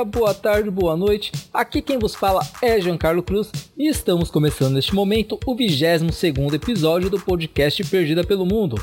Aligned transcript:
dia, 0.00 0.04
boa 0.04 0.34
tarde, 0.34 0.70
boa 0.70 0.96
noite. 0.96 1.30
Aqui 1.52 1.82
quem 1.82 1.98
vos 1.98 2.14
fala 2.14 2.40
é 2.62 2.80
Giancarlo 2.80 3.22
Cruz 3.22 3.50
e 3.76 3.88
estamos 3.88 4.30
começando 4.30 4.74
neste 4.74 4.94
momento 4.94 5.38
o 5.44 5.54
22º 5.54 6.54
episódio 6.54 7.10
do 7.10 7.20
podcast 7.20 7.84
Perdida 7.84 8.24
pelo 8.24 8.46
Mundo. 8.46 8.82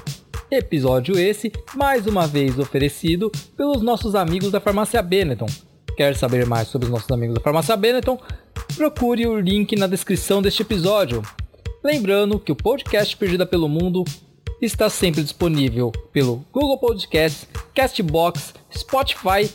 Episódio 0.51 1.17
esse, 1.17 1.51
mais 1.75 2.05
uma 2.05 2.27
vez 2.27 2.59
oferecido 2.59 3.31
pelos 3.55 3.81
nossos 3.81 4.15
amigos 4.15 4.51
da 4.51 4.59
Farmácia 4.59 5.01
Benetton. 5.01 5.47
Quer 5.95 6.15
saber 6.15 6.45
mais 6.45 6.67
sobre 6.67 6.85
os 6.85 6.91
nossos 6.91 7.09
amigos 7.09 7.35
da 7.35 7.41
Farmácia 7.41 7.75
Benetton? 7.75 8.19
Procure 8.75 9.25
o 9.27 9.39
link 9.39 9.75
na 9.75 9.87
descrição 9.87 10.41
deste 10.41 10.61
episódio. 10.61 11.21
Lembrando 11.83 12.39
que 12.39 12.51
o 12.51 12.55
podcast 12.55 13.17
Perdida 13.17 13.45
pelo 13.45 13.67
Mundo 13.67 14.03
está 14.61 14.89
sempre 14.89 15.23
disponível 15.23 15.91
pelo 16.13 16.45
Google 16.51 16.77
Podcasts, 16.77 17.47
Castbox, 17.73 18.53
Spotify 18.71 19.49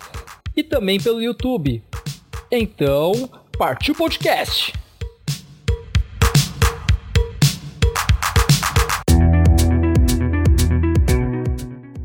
e 0.56 0.62
também 0.62 1.00
pelo 1.00 1.22
YouTube. 1.22 1.82
Então, 2.50 3.30
partiu 3.56 3.94
o 3.94 3.96
podcast! 3.96 4.72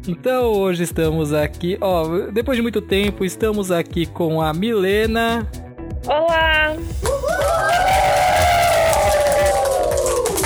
Então 0.07 0.53
hoje 0.53 0.83
estamos 0.83 1.33
aqui, 1.33 1.77
ó, 1.81 2.29
depois 2.31 2.55
de 2.55 2.61
muito 2.61 2.81
tempo, 2.81 3.25
estamos 3.25 3.71
aqui 3.71 4.05
com 4.05 4.41
a 4.41 4.53
Milena. 4.53 5.45
Olá! 6.05 6.77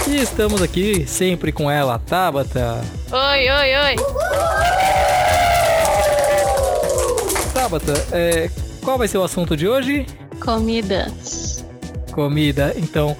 E 0.08 0.16
estamos 0.16 0.64
aqui 0.64 1.06
sempre 1.06 1.52
com 1.52 1.70
ela, 1.70 1.96
a 1.96 2.00
Tabata. 2.00 2.82
Oi, 3.12 3.50
oi, 3.50 3.76
oi! 3.76 4.81
Tabata, 7.62 7.94
é, 8.12 8.50
qual 8.84 8.98
vai 8.98 9.08
ser 9.08 9.20
o 9.20 9.24
assunto 9.24 9.56
de 9.56 9.68
hoje? 9.68 10.08
Comidas. 10.40 11.64
Comida. 12.12 12.74
Então, 12.76 13.16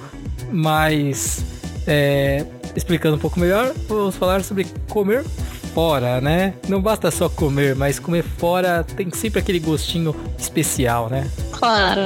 mais 0.50 1.44
é, 1.86 2.44
explicando 2.74 3.14
um 3.14 3.20
pouco 3.20 3.38
melhor, 3.38 3.72
vamos 3.86 4.16
falar 4.16 4.42
sobre 4.42 4.66
comer 4.88 5.24
fora, 5.72 6.20
né? 6.20 6.54
Não 6.68 6.82
basta 6.82 7.08
só 7.12 7.28
comer, 7.28 7.76
mas 7.76 8.00
comer 8.00 8.24
fora 8.24 8.82
tem 8.82 9.12
sempre 9.12 9.38
aquele 9.38 9.60
gostinho 9.60 10.12
especial, 10.36 11.08
né? 11.08 11.30
Claro. 11.52 12.00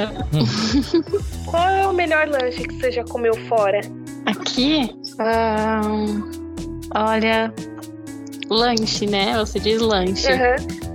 Qual 1.47 1.67
é 1.67 1.87
o 1.87 1.95
melhor 1.95 2.29
lanche 2.29 2.65
que 2.65 2.75
você 2.75 2.93
já 2.93 3.05
comeu 3.05 3.35
fora? 3.49 3.81
Aqui, 4.27 4.95
ahn, 5.19 6.21
olha, 6.95 7.51
lanche, 8.51 9.07
né? 9.07 9.39
Você 9.39 9.59
diz 9.59 9.81
lanche. 9.81 10.31
Aham. 10.31 10.86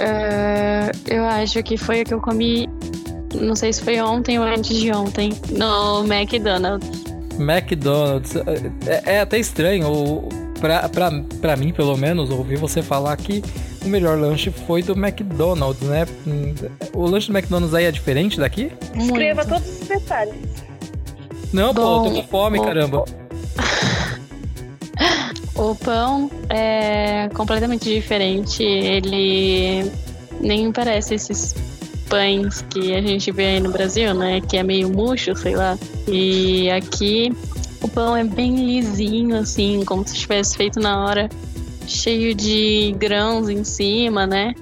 Ah, 0.00 0.90
eu 1.06 1.24
acho 1.24 1.62
que 1.62 1.76
foi 1.76 2.02
o 2.02 2.04
que 2.04 2.14
eu 2.14 2.20
comi, 2.20 2.68
não 3.34 3.54
sei 3.54 3.72
se 3.72 3.82
foi 3.82 4.00
ontem 4.00 4.38
ou 4.38 4.44
antes 4.44 4.76
de 4.76 4.92
ontem, 4.92 5.30
no 5.50 6.04
McDonald's. 6.04 6.88
McDonald's. 7.38 8.36
É, 8.86 9.16
é 9.16 9.20
até 9.20 9.38
estranho, 9.38 10.28
pra, 10.60 10.88
pra, 10.88 11.10
pra 11.40 11.56
mim, 11.56 11.72
pelo 11.72 11.96
menos, 11.96 12.30
ouvir 12.30 12.56
você 12.56 12.82
falar 12.82 13.16
que 13.16 13.42
o 13.84 13.88
melhor 13.88 14.18
lanche 14.18 14.50
foi 14.50 14.82
do 14.82 14.92
McDonald's, 14.92 15.88
né? 15.88 16.06
O 16.92 17.06
lanche 17.06 17.30
do 17.32 17.36
McDonald's 17.36 17.74
aí 17.74 17.84
é 17.86 17.90
diferente 17.90 18.38
daqui? 18.38 18.70
Escreva 18.94 19.42
Muito. 19.42 19.48
todos 19.48 19.80
os 19.80 19.88
detalhes. 19.88 20.34
Não, 21.52 21.74
pô, 21.74 21.80
eu 21.80 22.04
tô 22.04 22.10
com 22.10 22.28
fome, 22.28 22.58
Bom, 22.58 22.64
caramba. 22.64 23.04
O 25.60 25.74
pão 25.74 26.30
é 26.48 27.28
completamente 27.34 27.84
diferente. 27.84 28.62
Ele 28.62 29.92
nem 30.40 30.72
parece 30.72 31.16
esses 31.16 31.54
pães 32.08 32.62
que 32.70 32.94
a 32.94 33.02
gente 33.02 33.30
vê 33.30 33.44
aí 33.44 33.60
no 33.60 33.70
Brasil, 33.70 34.14
né? 34.14 34.40
Que 34.40 34.56
é 34.56 34.62
meio 34.62 34.88
murcho, 34.88 35.36
sei 35.36 35.54
lá. 35.54 35.78
E 36.08 36.70
aqui 36.70 37.30
o 37.82 37.88
pão 37.88 38.16
é 38.16 38.24
bem 38.24 38.56
lisinho, 38.56 39.36
assim, 39.36 39.84
como 39.84 40.06
se 40.08 40.14
tivesse 40.14 40.56
feito 40.56 40.80
na 40.80 41.04
hora, 41.04 41.28
cheio 41.86 42.34
de 42.34 42.94
grãos 42.98 43.50
em 43.50 43.62
cima, 43.62 44.26
né? 44.26 44.54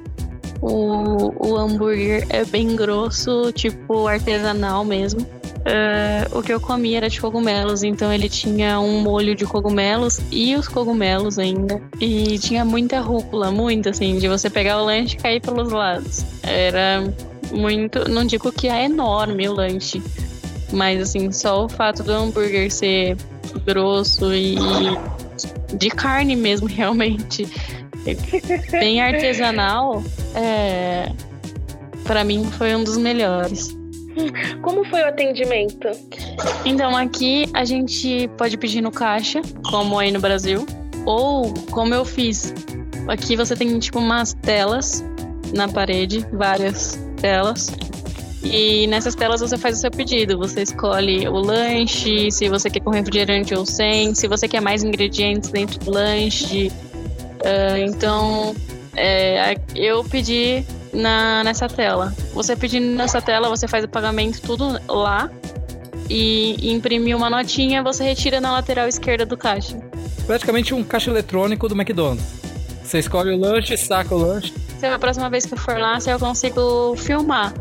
O, 0.60 1.48
o 1.48 1.56
hambúrguer 1.56 2.26
é 2.28 2.44
bem 2.44 2.74
grosso, 2.74 3.52
tipo 3.52 4.08
artesanal 4.08 4.84
mesmo. 4.84 5.24
É, 5.70 6.26
o 6.32 6.40
que 6.40 6.50
eu 6.50 6.58
comi 6.58 6.94
era 6.94 7.10
de 7.10 7.20
cogumelos, 7.20 7.82
então 7.82 8.10
ele 8.10 8.26
tinha 8.26 8.80
um 8.80 9.02
molho 9.02 9.34
de 9.34 9.44
cogumelos 9.44 10.18
e 10.32 10.56
os 10.56 10.66
cogumelos 10.66 11.38
ainda. 11.38 11.78
E 12.00 12.38
tinha 12.38 12.64
muita 12.64 13.00
rúcula, 13.00 13.52
muito 13.52 13.90
assim, 13.90 14.18
de 14.18 14.28
você 14.28 14.48
pegar 14.48 14.80
o 14.80 14.86
lanche 14.86 15.14
e 15.14 15.18
cair 15.18 15.42
pelos 15.42 15.70
lados. 15.70 16.24
Era 16.42 17.12
muito. 17.52 18.08
Não 18.08 18.24
digo 18.24 18.50
que 18.50 18.66
é 18.66 18.86
enorme 18.86 19.46
o 19.46 19.52
lanche, 19.52 20.02
mas 20.72 21.02
assim, 21.02 21.30
só 21.30 21.66
o 21.66 21.68
fato 21.68 22.02
do 22.02 22.12
hambúrguer 22.12 22.72
ser 22.72 23.18
grosso 23.66 24.32
e 24.32 24.56
de 25.74 25.90
carne 25.90 26.34
mesmo, 26.34 26.66
realmente. 26.72 27.46
Bem 28.70 29.02
artesanal, 29.02 30.02
é. 30.34 31.12
Pra 32.04 32.24
mim 32.24 32.42
foi 32.56 32.74
um 32.74 32.82
dos 32.82 32.96
melhores. 32.96 33.77
Como 34.62 34.84
foi 34.84 35.02
o 35.02 35.08
atendimento? 35.08 35.88
Então 36.64 36.96
aqui 36.96 37.48
a 37.54 37.64
gente 37.64 38.28
pode 38.36 38.56
pedir 38.56 38.80
no 38.80 38.90
caixa, 38.90 39.40
como 39.70 39.98
aí 39.98 40.10
no 40.10 40.20
Brasil, 40.20 40.66
ou 41.04 41.52
como 41.70 41.94
eu 41.94 42.04
fiz. 42.04 42.54
Aqui 43.06 43.36
você 43.36 43.56
tem 43.56 43.78
tipo 43.78 43.98
umas 43.98 44.34
telas 44.34 45.04
na 45.54 45.68
parede, 45.68 46.26
várias 46.32 46.98
telas. 47.20 47.72
E 48.42 48.86
nessas 48.86 49.14
telas 49.14 49.40
você 49.40 49.56
faz 49.58 49.78
o 49.78 49.80
seu 49.80 49.90
pedido. 49.90 50.38
Você 50.38 50.62
escolhe 50.62 51.28
o 51.28 51.38
lanche, 51.38 52.30
se 52.30 52.48
você 52.48 52.70
quer 52.70 52.80
com 52.80 52.90
refrigerante 52.90 53.54
ou 53.54 53.66
sem, 53.66 54.14
se 54.14 54.28
você 54.28 54.46
quer 54.46 54.60
mais 54.60 54.84
ingredientes 54.84 55.50
dentro 55.50 55.78
do 55.80 55.90
lanche. 55.90 56.70
Ah, 57.44 57.78
então, 57.78 58.54
é, 58.96 59.56
eu 59.74 60.04
pedi 60.04 60.64
na, 60.98 61.42
nessa 61.44 61.68
tela. 61.68 62.12
Você 62.32 62.56
pedindo 62.56 62.86
nessa 62.96 63.22
tela, 63.22 63.48
você 63.48 63.66
faz 63.66 63.84
o 63.84 63.88
pagamento 63.88 64.40
tudo 64.42 64.78
lá 64.88 65.30
e 66.10 66.72
imprime 66.72 67.14
uma 67.14 67.30
notinha, 67.30 67.82
você 67.82 68.04
retira 68.04 68.40
na 68.40 68.52
lateral 68.52 68.88
esquerda 68.88 69.24
do 69.24 69.36
caixa. 69.36 69.78
Praticamente 70.26 70.74
um 70.74 70.82
caixa 70.82 71.10
eletrônico 71.10 71.68
do 71.68 71.74
McDonald's. 71.74 72.26
Você 72.82 72.98
escolhe 72.98 73.30
o 73.30 73.38
lanche, 73.38 73.76
saca 73.76 74.14
o 74.14 74.18
lanche. 74.18 74.52
Se 74.78 74.86
a 74.86 74.98
próxima 74.98 75.28
vez 75.28 75.44
que 75.44 75.54
eu 75.54 75.58
for 75.58 75.78
lá, 75.78 76.00
se 76.00 76.10
eu 76.10 76.18
consigo 76.18 76.94
filmar. 76.96 77.52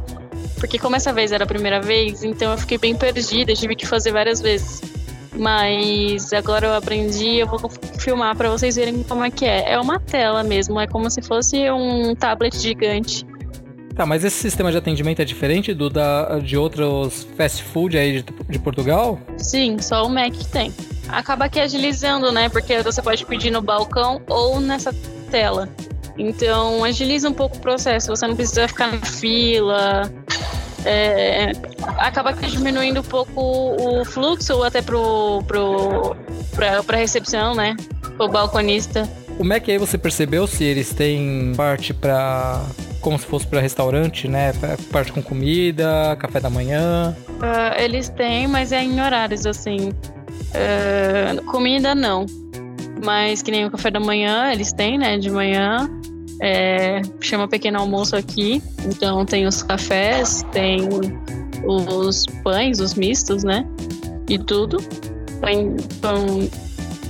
Porque 0.60 0.80
como 0.80 0.96
essa 0.96 1.14
vez 1.14 1.32
era 1.32 1.44
a 1.44 1.48
primeira 1.48 1.82
vez, 1.82 2.24
então 2.24 2.52
eu 2.52 2.58
fiquei 2.58 2.78
bem 2.78 2.96
perdida, 2.96 3.54
tive 3.54 3.76
que 3.76 3.86
fazer 3.86 4.12
várias 4.12 4.42
vezes. 4.42 4.82
Mas 5.36 6.34
agora 6.34 6.68
eu 6.68 6.74
aprendi, 6.74 7.38
eu 7.38 7.48
vou 7.48 7.70
filmar 8.00 8.36
pra 8.36 8.50
vocês 8.50 8.76
verem 8.76 9.04
como 9.04 9.24
é 9.24 9.30
que 9.30 9.46
é. 9.46 9.74
É 9.74 9.80
uma 9.80 10.00
tela 10.00 10.44
mesmo, 10.44 10.80
é 10.80 10.88
como 10.88 11.10
se 11.12 11.22
fosse 11.22 11.70
um 11.70 12.16
tablet 12.16 12.58
gigante. 12.58 13.26
Tá, 13.98 14.06
mas 14.06 14.24
esse 14.24 14.38
sistema 14.38 14.72
de 14.72 14.78
atendimento 14.78 15.24
é 15.24 15.26
diferente 15.26 15.74
do 15.74 15.90
da, 15.90 16.38
de 16.38 16.56
outros 16.56 17.28
fast 17.36 17.64
food 17.64 17.98
aí 17.98 18.22
de, 18.22 18.26
de 18.48 18.60
Portugal? 18.60 19.20
Sim, 19.38 19.80
só 19.80 20.06
o 20.06 20.10
Mac 20.10 20.36
tem. 20.52 20.72
Acaba 21.10 21.50
que 21.50 21.60
agilizando, 21.60 22.32
né? 22.32 22.48
Porque 22.48 22.84
você 22.84 23.02
pode 23.02 23.26
pedir 23.26 23.50
no 23.50 23.60
balcão 23.60 24.22
ou 24.28 24.62
nessa 24.62 24.94
tela. 25.32 25.68
Então 26.16 26.84
agiliza 26.84 27.28
um 27.28 27.34
pouco 27.34 27.58
o 27.58 27.60
processo, 27.60 28.08
você 28.08 28.28
não 28.28 28.36
precisa 28.36 28.68
ficar 28.68 28.92
na 28.92 29.02
fila. 29.04 30.12
É, 30.86 31.52
acaba 31.98 32.34
diminuindo 32.34 33.00
um 33.00 33.04
pouco 33.04 33.42
o 33.42 34.06
fluxo 34.06 34.54
ou 34.54 34.64
até 34.64 34.80
pro, 34.80 35.42
pro, 35.48 36.16
pra, 36.56 36.84
pra 36.84 36.98
recepção, 36.98 37.56
né? 37.56 37.76
O 38.20 38.28
balconista. 38.28 39.10
O 39.40 39.44
Mac 39.44 39.68
aí 39.68 39.80
você 39.80 39.98
percebeu 39.98 40.46
se 40.46 40.64
eles 40.64 40.94
têm 40.94 41.52
parte 41.58 41.96
pra. 41.96 42.64
Como 43.08 43.18
se 43.18 43.26
fosse 43.26 43.48
pra 43.48 43.62
restaurante, 43.62 44.28
né? 44.28 44.52
Parte 44.92 45.14
com 45.14 45.24
comida, 45.24 46.14
café 46.20 46.42
da 46.42 46.50
manhã. 46.50 47.16
Ah, 47.40 47.82
eles 47.82 48.10
têm, 48.10 48.50
mas 48.50 48.74
é 48.74 48.84
em 48.84 49.00
horários 49.00 49.46
assim. 49.46 49.94
Ah, 50.54 51.42
comida 51.50 51.96
não. 51.96 52.26
Mas 53.02 53.42
que 53.42 53.50
nem 53.50 53.66
o 53.66 53.72
café 53.72 53.90
da 53.90 54.00
manhã, 54.02 54.52
eles 54.52 54.74
têm, 54.74 54.98
né? 54.98 55.18
De 55.18 55.30
manhã. 55.30 55.90
É, 56.42 57.02
chama 57.22 57.48
pequeno 57.48 57.80
almoço 57.80 58.14
aqui. 58.14 58.62
Então 58.86 59.26
tem 59.26 59.48
os 59.48 59.64
cafés, 59.64 60.46
tem 60.52 60.90
os 61.64 62.26
pães, 62.44 62.82
os 62.82 62.94
mistos, 62.94 63.42
né? 63.42 63.66
E 64.28 64.38
tudo. 64.38 64.80
Tem 65.46 65.78
pão. 66.02 66.50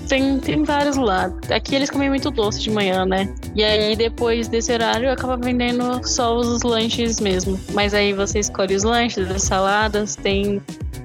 Tem, 0.08 0.40
tem 0.40 0.64
vários 0.64 0.96
lá. 0.96 1.32
Aqui 1.50 1.76
eles 1.76 1.90
comem 1.90 2.10
muito 2.10 2.32
doce 2.32 2.62
de 2.62 2.72
manhã, 2.72 3.06
né? 3.06 3.34
E 3.56 3.64
aí 3.64 3.96
depois 3.96 4.48
desse 4.48 4.72
horário 4.72 5.12
acaba 5.12 5.36
vendendo 5.38 6.02
só 6.08 6.36
os 6.36 6.64
lanches 6.64 7.20
mesmo. 7.20 7.60
Mas 7.74 7.94
aí 7.94 8.14
você 8.14 8.40
escolhe 8.40 8.74
os 8.76 8.84
lanches, 8.84 9.30
as 9.30 9.44
saladas, 9.44 10.16
tem 10.16 10.62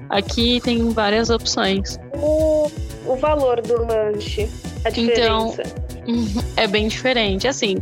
Aqui 0.09 0.61
tem 0.61 0.89
várias 0.91 1.29
opções. 1.31 1.97
O, 2.15 2.69
o 3.05 3.15
valor 3.15 3.61
do 3.61 3.85
lanche, 3.85 4.47
a 4.85 4.89
Então, 4.89 5.49
diferença. 5.49 5.83
É 6.55 6.67
bem 6.67 6.87
diferente. 6.87 7.47
Assim, 7.47 7.77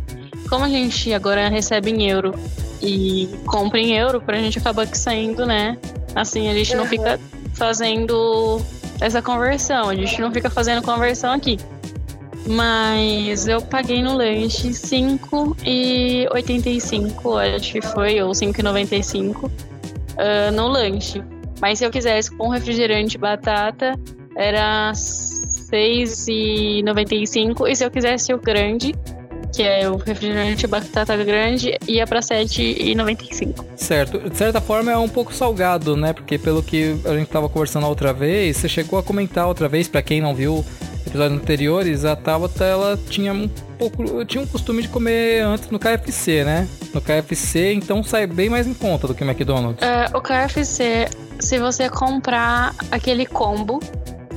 como 0.48 0.64
a 0.64 0.68
gente 0.68 1.12
agora 1.12 1.48
recebe 1.48 1.90
em 1.90 2.08
euro 2.08 2.34
e 2.80 3.28
compra 3.46 3.78
em 3.78 3.96
euro, 3.96 4.20
pra 4.20 4.38
gente 4.38 4.58
acaba 4.58 4.86
que 4.86 4.96
saindo, 4.96 5.44
né? 5.44 5.76
Assim, 6.14 6.48
a 6.48 6.54
gente 6.54 6.74
não 6.74 6.82
Aham. 6.84 6.90
fica 6.90 7.20
fazendo 7.54 8.60
essa 9.00 9.22
conversão, 9.22 9.88
a 9.88 9.94
gente 9.94 10.20
não 10.20 10.32
fica 10.32 10.50
fazendo 10.50 10.82
conversão 10.82 11.32
aqui. 11.32 11.56
Mas 12.46 13.46
eu 13.46 13.62
paguei 13.62 14.02
no 14.02 14.16
lanche 14.16 14.70
5,85, 14.70 17.56
acho 17.56 17.72
que 17.72 17.82
foi, 17.82 18.20
ou 18.20 18.32
5,95 18.32 19.48
ah, 20.18 20.50
no 20.50 20.66
lanche. 20.68 21.22
Mas 21.60 21.78
se 21.78 21.84
eu 21.84 21.90
quisesse 21.90 22.34
com 22.36 22.48
refrigerante 22.48 23.16
e 23.16 23.18
batata, 23.18 23.94
era 24.36 24.92
6,95. 24.92 27.68
E 27.68 27.76
se 27.76 27.84
eu 27.84 27.90
quisesse 27.90 28.32
o 28.34 28.38
grande, 28.38 28.94
que 29.52 29.62
é 29.62 29.88
o 29.88 29.96
refrigerante 29.96 30.66
batata 30.66 31.16
grande, 31.16 31.78
ia 31.86 32.06
pra 32.06 32.20
7,95. 32.20 33.64
Certo. 33.76 34.18
De 34.18 34.36
certa 34.36 34.60
forma 34.60 34.90
é 34.90 34.96
um 34.96 35.08
pouco 35.08 35.34
salgado, 35.34 35.96
né? 35.96 36.12
Porque 36.12 36.38
pelo 36.38 36.62
que 36.62 36.96
a 37.04 37.14
gente 37.14 37.28
tava 37.28 37.48
conversando 37.48 37.86
outra 37.86 38.12
vez, 38.12 38.56
você 38.56 38.68
chegou 38.68 38.98
a 38.98 39.02
comentar 39.02 39.46
outra 39.46 39.68
vez, 39.68 39.88
pra 39.88 40.02
quem 40.02 40.20
não 40.20 40.34
viu 40.34 40.64
episódios 41.06 41.40
anteriores, 41.40 42.04
a 42.04 42.16
Tabata 42.16 42.64
ela 42.64 42.98
tinha 43.10 43.32
um 43.32 43.48
pouco, 43.78 44.24
tinha 44.24 44.42
um 44.42 44.46
costume 44.46 44.82
de 44.82 44.88
comer 44.88 45.42
antes 45.42 45.68
no 45.68 45.78
KFC, 45.78 46.44
né? 46.44 46.66
No 46.94 47.00
KFC, 47.00 47.74
então 47.74 48.02
sai 48.02 48.26
bem 48.26 48.48
mais 48.48 48.66
em 48.66 48.72
conta 48.72 49.06
do 49.06 49.14
que 49.14 49.22
o 49.22 49.28
McDonald's. 49.28 49.82
É, 49.82 50.06
o 50.16 50.20
KFC, 50.20 51.08
se 51.38 51.58
você 51.58 51.90
comprar 51.90 52.74
aquele 52.90 53.26
combo 53.26 53.80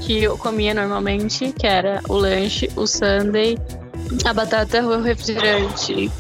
que 0.02 0.24
eu 0.24 0.38
comia 0.38 0.74
normalmente, 0.74 1.54
que 1.58 1.66
era 1.66 2.02
o 2.10 2.14
lanche, 2.14 2.70
o 2.76 2.86
sundae, 2.86 3.58
a 4.24 4.34
batata, 4.34 4.82
o 4.82 5.02
refrigerante 5.02 6.12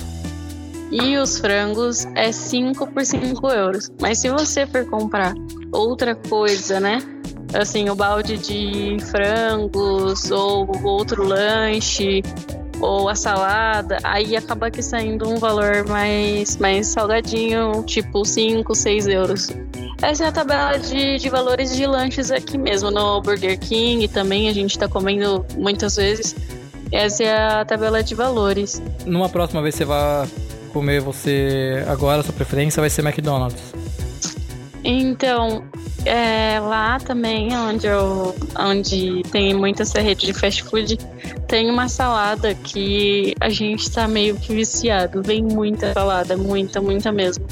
e 0.91 1.17
os 1.17 1.39
frangos, 1.39 2.05
é 2.15 2.31
5 2.31 2.87
por 2.87 3.05
5 3.05 3.47
euros. 3.49 3.91
Mas 3.99 4.19
se 4.19 4.29
você 4.29 4.65
for 4.65 4.85
comprar 4.85 5.33
outra 5.71 6.15
coisa, 6.15 6.79
né? 6.79 6.99
Assim, 7.53 7.89
o 7.89 7.95
balde 7.95 8.37
de 8.37 8.97
frangos 9.11 10.29
ou 10.31 10.69
outro 10.83 11.23
lanche 11.23 12.21
ou 12.81 13.07
a 13.07 13.15
salada, 13.15 13.97
aí 14.03 14.35
acaba 14.35 14.69
que 14.69 14.81
saindo 14.81 15.27
um 15.29 15.37
valor 15.37 15.87
mais, 15.87 16.57
mais 16.57 16.87
salgadinho, 16.87 17.83
tipo 17.83 18.25
5, 18.25 18.75
6 18.75 19.07
euros. 19.07 19.49
Essa 20.01 20.25
é 20.25 20.27
a 20.27 20.31
tabela 20.31 20.77
de, 20.77 21.17
de 21.17 21.29
valores 21.29 21.75
de 21.75 21.85
lanches 21.85 22.29
aqui 22.29 22.57
mesmo, 22.57 22.91
no 22.91 23.21
Burger 23.21 23.57
King 23.57 24.07
também, 24.09 24.49
a 24.49 24.53
gente 24.53 24.77
tá 24.77 24.87
comendo 24.87 25.45
muitas 25.57 25.95
vezes. 25.95 26.35
Essa 26.91 27.23
é 27.23 27.37
a 27.37 27.65
tabela 27.65 28.03
de 28.03 28.15
valores. 28.15 28.81
Numa 29.05 29.29
próxima 29.29 29.61
vez 29.61 29.75
você 29.75 29.85
vai 29.85 30.27
comer 30.71 31.01
você 31.01 31.83
agora, 31.87 32.21
sua 32.21 32.33
preferência 32.33 32.81
vai 32.81 32.89
ser 32.89 33.01
McDonald's. 33.01 33.73
Então, 34.83 35.63
é, 36.05 36.59
lá 36.59 36.99
também, 36.99 37.55
onde, 37.57 37.87
eu, 37.87 38.35
onde 38.59 39.23
tem 39.31 39.53
muita 39.55 39.81
essa 39.81 39.99
rede 39.99 40.27
de 40.27 40.33
fast 40.33 40.63
food, 40.63 40.97
tem 41.47 41.71
uma 41.71 41.89
salada 41.89 42.53
que 42.53 43.33
a 43.39 43.49
gente 43.49 43.89
tá 43.89 44.07
meio 44.07 44.35
que 44.35 44.53
viciado. 44.53 45.23
Vem 45.23 45.43
muita 45.43 45.93
salada, 45.93 46.37
muita, 46.37 46.79
muita 46.79 47.11
mesmo. 47.11 47.45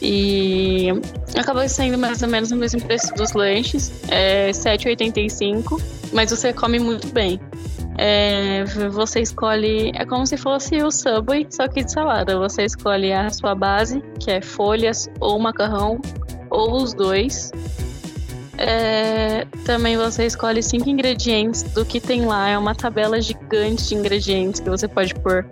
E 0.00 0.88
acaba 1.36 1.68
saindo 1.68 1.98
mais 1.98 2.22
ou 2.22 2.28
menos 2.28 2.50
o 2.50 2.56
mesmo 2.56 2.80
preço 2.80 3.12
dos 3.14 3.32
lanches, 3.32 3.92
é 4.08 4.50
7,85, 4.50 5.80
mas 6.12 6.30
você 6.30 6.52
come 6.52 6.78
muito 6.78 7.08
bem. 7.08 7.38
É, 8.06 8.64
você 8.90 9.22
escolhe, 9.22 9.90
é 9.94 10.04
como 10.04 10.26
se 10.26 10.36
fosse 10.36 10.76
o 10.82 10.90
Subway, 10.90 11.46
só 11.48 11.66
que 11.66 11.82
de 11.82 11.90
salada. 11.90 12.36
Você 12.38 12.62
escolhe 12.62 13.10
a 13.14 13.30
sua 13.30 13.54
base, 13.54 14.02
que 14.20 14.30
é 14.30 14.42
folhas 14.42 15.08
ou 15.20 15.38
macarrão, 15.38 15.98
ou 16.50 16.82
os 16.82 16.92
dois. 16.92 17.50
É, 18.58 19.46
também 19.64 19.96
você 19.96 20.26
escolhe 20.26 20.62
cinco 20.62 20.90
ingredientes 20.90 21.62
do 21.62 21.82
que 21.82 21.98
tem 21.98 22.26
lá. 22.26 22.46
É 22.46 22.58
uma 22.58 22.74
tabela 22.74 23.18
gigante 23.22 23.88
de 23.88 23.94
ingredientes 23.94 24.60
que 24.60 24.68
você 24.68 24.86
pode 24.86 25.14
pôr 25.14 25.46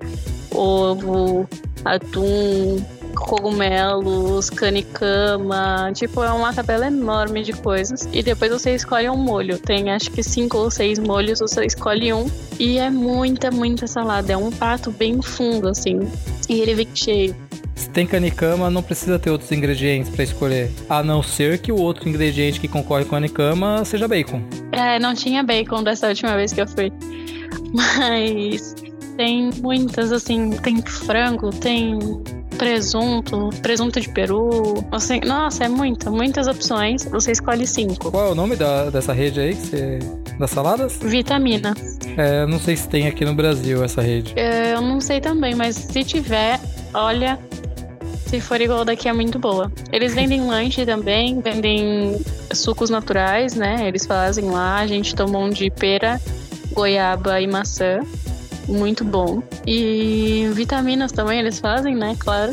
ovo, 0.55 1.49
atum, 1.87 2.85
cogumelos, 3.23 4.51
canicama. 4.51 5.91
Tipo, 5.95 6.23
é 6.23 6.33
uma 6.33 6.53
tabela 6.53 6.87
enorme 6.87 7.43
de 7.43 7.53
coisas. 7.53 8.09
E 8.13 8.23
depois 8.23 8.51
você 8.51 8.75
escolhe 8.75 9.09
um 9.09 9.17
molho. 9.17 9.59
Tem 9.59 9.91
acho 9.91 10.11
que 10.11 10.23
cinco 10.23 10.59
ou 10.59 10.71
seis 10.71 10.99
molhos, 10.99 11.41
você 11.41 11.65
escolhe 11.65 12.13
um. 12.13 12.31
E 12.59 12.79
é 12.79 12.91
muita, 12.91 13.51
muita 13.51 13.87
salada. 13.87 14.33
É 14.33 14.37
um 14.37 14.51
prato 14.51 14.91
bem 14.91 15.21
fundo, 15.23 15.69
assim. 15.69 16.01
E 16.49 16.61
ele 16.61 16.75
vem 16.75 16.89
cheio. 16.95 17.35
Se 17.75 17.89
tem 17.89 18.07
canicama, 18.07 18.71
não 18.71 18.83
precisa 18.83 19.19
ter 19.19 19.31
outros 19.31 19.51
ingredientes 19.51 20.11
pra 20.11 20.23
escolher. 20.23 20.71
A 20.89 21.03
não 21.03 21.23
ser 21.23 21.59
que 21.59 21.73
o 21.73 21.77
outro 21.77 22.09
ingrediente 22.09 22.61
que 22.61 22.69
concorre 22.69 23.05
com 23.05 23.17
a 23.17 23.19
canicama 23.19 23.85
seja 23.85 24.07
bacon. 24.07 24.43
É, 24.71 24.99
não 24.99 25.15
tinha 25.15 25.43
bacon 25.43 25.83
dessa 25.83 26.09
última 26.09 26.37
vez 26.37 26.53
que 26.53 26.61
eu 26.61 26.69
fui. 26.69 26.93
Mas 27.75 28.75
tem 29.17 29.51
muitas, 29.61 30.13
assim, 30.13 30.51
tem 30.51 30.81
frango, 30.83 31.51
tem 31.51 31.99
presunto, 32.57 33.51
presunto 33.61 34.01
de 34.01 34.09
peru. 34.09 34.85
Assim, 34.91 35.21
nossa, 35.27 35.65
é 35.65 35.69
muita, 35.69 36.11
muitas 36.11 36.47
opções. 36.47 37.05
Você 37.05 37.33
escolhe 37.33 37.67
cinco. 37.67 38.11
Qual 38.11 38.29
é 38.29 38.31
o 38.31 38.35
nome 38.35 38.57
da, 38.57 38.91
dessa 38.91 39.13
rede 39.13 39.41
aí 39.41 39.55
que 39.55 39.67
você. 39.67 39.99
Das 40.39 40.51
saladas? 40.51 40.99
Vitamina. 41.03 41.75
É, 42.17 42.47
não 42.47 42.59
sei 42.59 42.77
se 42.77 42.89
tem 42.89 43.07
aqui 43.07 43.25
no 43.25 43.35
Brasil 43.35 43.83
essa 43.85 44.01
rede. 44.03 44.33
É, 44.37 44.75
Eu 44.75 44.81
não 44.81 45.01
sei 45.01 45.21
também, 45.21 45.55
mas 45.55 45.77
se 45.77 46.05
tiver, 46.05 46.59
olha, 46.95 47.39
se 48.27 48.41
for 48.41 48.61
igual 48.61 48.85
daqui 48.85 49.09
é 49.09 49.13
muito 49.13 49.39
boa. 49.39 49.71
Eles 49.93 50.15
vendem 50.15 50.41
lanche 50.47 50.85
também, 50.87 51.41
vendem 51.41 52.21
sucos 52.53 52.91
naturais, 52.91 53.55
né? 53.55 53.87
Eles 53.87 54.07
fazem 54.07 54.47
lá. 54.51 54.77
A 54.77 54.87
gente 54.87 55.15
tomou 55.15 55.43
um 55.45 55.51
de 55.51 55.71
pera, 55.71 56.21
goiaba 56.73 57.41
e 57.41 57.47
maçã. 57.47 58.01
Muito 58.69 59.05
bom. 59.05 59.43
E 59.67 60.49
vitaminas 60.53 61.13
também 61.13 61.41
eles 61.41 61.59
fazem, 61.59 61.95
né? 61.95 62.17
Claro. 62.19 62.53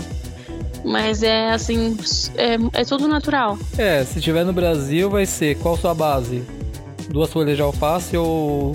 Mas 0.84 1.24
é 1.24 1.52
assim, 1.52 1.98
é, 2.36 2.82
é 2.82 2.86
tudo 2.86 3.08
natural. 3.08 3.58
É, 3.78 4.04
se 4.04 4.22
tiver 4.22 4.46
no 4.46 4.54
Brasil, 4.54 5.10
vai 5.10 5.26
ser 5.26 5.58
qual 5.58 5.78
sua 5.78 5.94
base? 5.94 6.44
Duas 7.10 7.32
folhas 7.32 7.56
de 7.56 7.62
alface 7.62 8.16
ou 8.16 8.74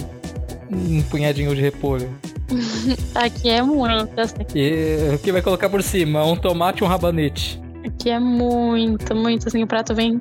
um 0.70 1.02
punhadinho 1.02 1.54
de 1.54 1.62
repolho? 1.62 2.10
Aqui 3.14 3.48
é 3.48 3.62
muito, 3.62 4.18
assim. 4.20 4.44
E 4.54 5.14
o 5.14 5.18
que 5.18 5.32
vai 5.32 5.40
colocar 5.40 5.68
por 5.68 5.82
cima? 5.82 6.24
Um 6.24 6.36
tomate 6.36 6.82
e 6.82 6.84
um 6.84 6.88
rabanete. 6.88 7.60
Aqui 7.84 8.10
é 8.10 8.18
muito, 8.18 9.14
muito 9.14 9.48
assim. 9.48 9.62
O 9.62 9.66
prato 9.66 9.94
vem 9.94 10.20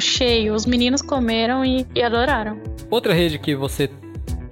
cheio. 0.00 0.54
Os 0.54 0.66
meninos 0.66 1.02
comeram 1.02 1.64
e, 1.64 1.86
e 1.94 2.02
adoraram. 2.02 2.58
Outra 2.90 3.14
rede 3.14 3.38
que 3.38 3.54
você 3.54 3.88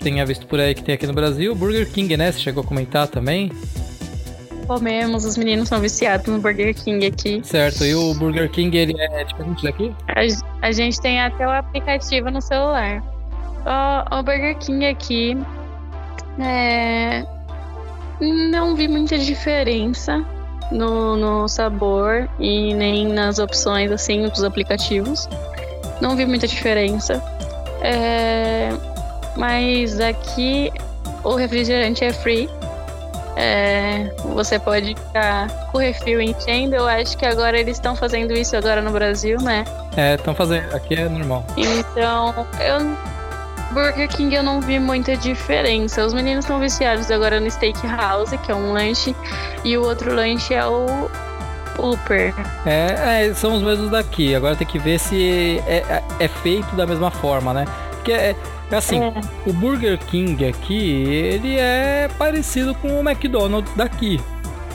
tenha 0.01 0.25
visto 0.25 0.47
por 0.47 0.59
aí 0.59 0.75
que 0.75 0.83
tem 0.83 0.95
aqui 0.95 1.07
no 1.07 1.13
Brasil, 1.13 1.55
Burger 1.55 1.89
King, 1.91 2.17
né? 2.17 2.33
Você 2.33 2.41
chegou 2.41 2.63
a 2.63 2.67
comentar 2.67 3.07
também. 3.07 3.53
Comemos, 4.67 5.25
os 5.25 5.37
meninos 5.37 5.69
são 5.69 5.81
viciados 5.81 6.27
no 6.27 6.39
Burger 6.39 6.75
King 6.75 7.07
aqui. 7.07 7.41
Certo, 7.43 7.85
e 7.85 7.95
o 7.95 8.15
Burger 8.15 8.51
King, 8.51 8.77
ele 8.77 8.95
é 8.99 9.25
diferente 9.25 9.63
daqui? 9.63 9.93
A, 10.09 10.67
a 10.67 10.73
gente 10.73 11.01
tem 11.01 11.21
até 11.21 11.47
o 11.47 11.51
aplicativo 11.51 12.31
no 12.31 12.41
celular. 12.41 13.03
O, 13.67 14.19
o 14.19 14.23
Burger 14.23 14.57
King 14.59 14.87
aqui 14.87 15.37
é, 16.41 17.25
não 18.21 18.75
vi 18.75 18.89
muita 18.89 19.19
diferença 19.19 20.25
no, 20.71 21.17
no 21.17 21.49
sabor 21.49 22.29
e 22.39 22.73
nem 22.73 23.09
nas 23.09 23.39
opções 23.39 23.91
assim 23.91 24.29
dos 24.29 24.45
aplicativos. 24.45 25.29
Não 26.01 26.17
vi 26.17 26.25
muita 26.25 26.47
diferença. 26.47 27.23
É, 27.83 28.71
mas 29.41 29.99
aqui 29.99 30.71
o 31.25 31.35
refrigerante 31.35 32.05
é 32.05 32.13
free. 32.13 32.47
É, 33.37 34.13
você 34.35 34.59
pode 34.59 34.95
ficar 34.95 35.49
com 35.71 35.79
o 35.79 35.81
refil 35.81 36.21
enchendo. 36.21 36.77
Eu 36.77 36.87
acho 36.87 37.17
que 37.17 37.25
agora 37.25 37.59
eles 37.59 37.79
estão 37.79 37.97
fazendo 37.97 38.35
isso 38.35 38.55
agora 38.55 38.83
no 38.83 38.91
Brasil, 38.91 39.39
né? 39.41 39.65
É, 39.97 40.17
estão 40.17 40.35
fazendo. 40.35 40.75
Aqui 40.75 40.95
é 40.95 41.09
normal. 41.09 41.43
Então, 41.57 42.47
eu. 42.61 42.95
Burger 43.73 44.09
King 44.09 44.35
eu 44.35 44.43
não 44.43 44.61
vi 44.61 44.79
muita 44.79 45.17
diferença. 45.17 46.05
Os 46.05 46.13
meninos 46.13 46.45
estão 46.45 46.61
viciados 46.61 47.11
agora 47.11 47.41
no 47.41 47.51
Steakhouse, 47.51 48.37
que 48.39 48.53
é 48.53 48.55
um 48.55 48.73
lanche, 48.73 49.17
e 49.65 49.79
o 49.79 49.85
outro 49.85 50.13
lanche 50.13 50.53
é 50.53 50.67
o 50.67 51.09
Upper. 51.79 52.35
É, 52.67 53.29
é, 53.29 53.33
são 53.33 53.55
os 53.55 53.63
mesmos 53.63 53.91
daqui. 53.91 54.35
Agora 54.35 54.55
tem 54.55 54.67
que 54.67 54.79
ver 54.79 54.99
se 54.99 55.63
é, 55.67 55.77
é, 55.89 56.03
é 56.19 56.29
feito 56.29 56.75
da 56.77 56.85
mesma 56.85 57.11
forma, 57.11 57.55
né? 57.55 57.65
Porque 57.93 58.13
é 58.13 58.35
assim, 58.77 59.01
É. 59.01 59.13
o 59.47 59.53
Burger 59.53 59.99
King 59.99 60.45
aqui, 60.47 61.03
ele 61.05 61.57
é 61.59 62.09
parecido 62.19 62.75
com 62.75 63.01
o 63.01 63.09
McDonald's 63.09 63.75
daqui, 63.75 64.21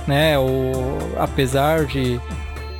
né? 0.08 0.38
O, 0.38 0.72
apesar 1.18 1.86
de 1.86 2.20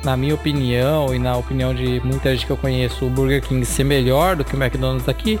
na 0.04 0.16
minha 0.16 0.34
opinião 0.34 1.12
e 1.12 1.18
na 1.18 1.36
opinião 1.36 1.74
de 1.74 2.00
muita 2.04 2.30
gente 2.32 2.46
que 2.46 2.52
eu 2.52 2.56
conheço, 2.56 3.06
o 3.06 3.10
Burger 3.10 3.42
King 3.42 3.64
ser 3.64 3.82
melhor 3.84 4.36
do 4.36 4.44
que 4.44 4.54
o 4.54 4.62
McDonald's 4.62 5.08
aqui, 5.08 5.40